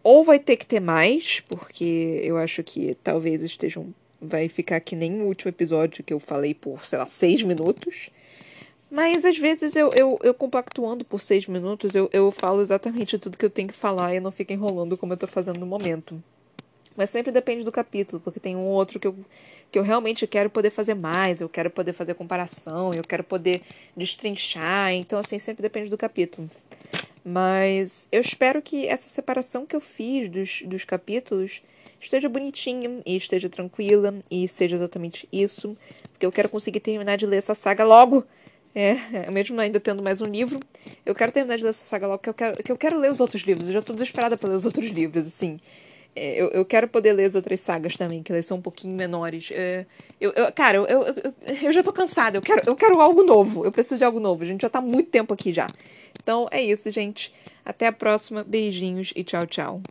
[0.03, 3.95] Ou vai ter que ter mais, porque eu acho que talvez estejam.
[4.21, 8.11] Vai ficar que nem o último episódio que eu falei por, sei lá, seis minutos.
[8.91, 13.39] Mas às vezes eu, eu, eu compactuando por seis minutos, eu, eu falo exatamente tudo
[13.39, 16.23] que eu tenho que falar e não fico enrolando como eu tô fazendo no momento.
[16.97, 19.15] Mas sempre depende do capítulo, porque tem um outro que eu,
[19.71, 23.63] que eu realmente quero poder fazer mais, eu quero poder fazer comparação, eu quero poder
[23.97, 24.93] destrinchar.
[24.93, 26.51] Então, assim, sempre depende do capítulo.
[27.25, 31.63] Mas eu espero que essa separação que eu fiz dos, dos capítulos
[32.01, 35.77] esteja bonitinha e esteja tranquila e seja exatamente isso.
[36.13, 38.25] Porque eu quero conseguir terminar de ler essa saga logo.
[38.75, 38.95] É,
[39.31, 40.61] mesmo ainda tendo mais um livro,
[41.05, 43.11] eu quero terminar de ler essa saga logo, porque eu quero, que eu quero ler
[43.11, 43.69] os outros livros.
[43.69, 45.59] Eu já estou desesperada para ler os outros livros, assim.
[46.15, 48.95] É, eu, eu quero poder ler as outras sagas também, que elas são um pouquinho
[48.95, 49.51] menores.
[49.53, 49.87] É,
[50.21, 52.37] eu, eu, cara, eu, eu, eu, já tô cansada.
[52.39, 53.65] Eu quero, eu quero algo novo.
[53.65, 54.43] Eu preciso de algo novo.
[54.43, 55.69] A gente já tá muito tempo aqui já.
[56.21, 57.33] Então é isso, gente.
[57.65, 58.45] Até a próxima.
[58.45, 59.83] Beijinhos e tchau, tchau.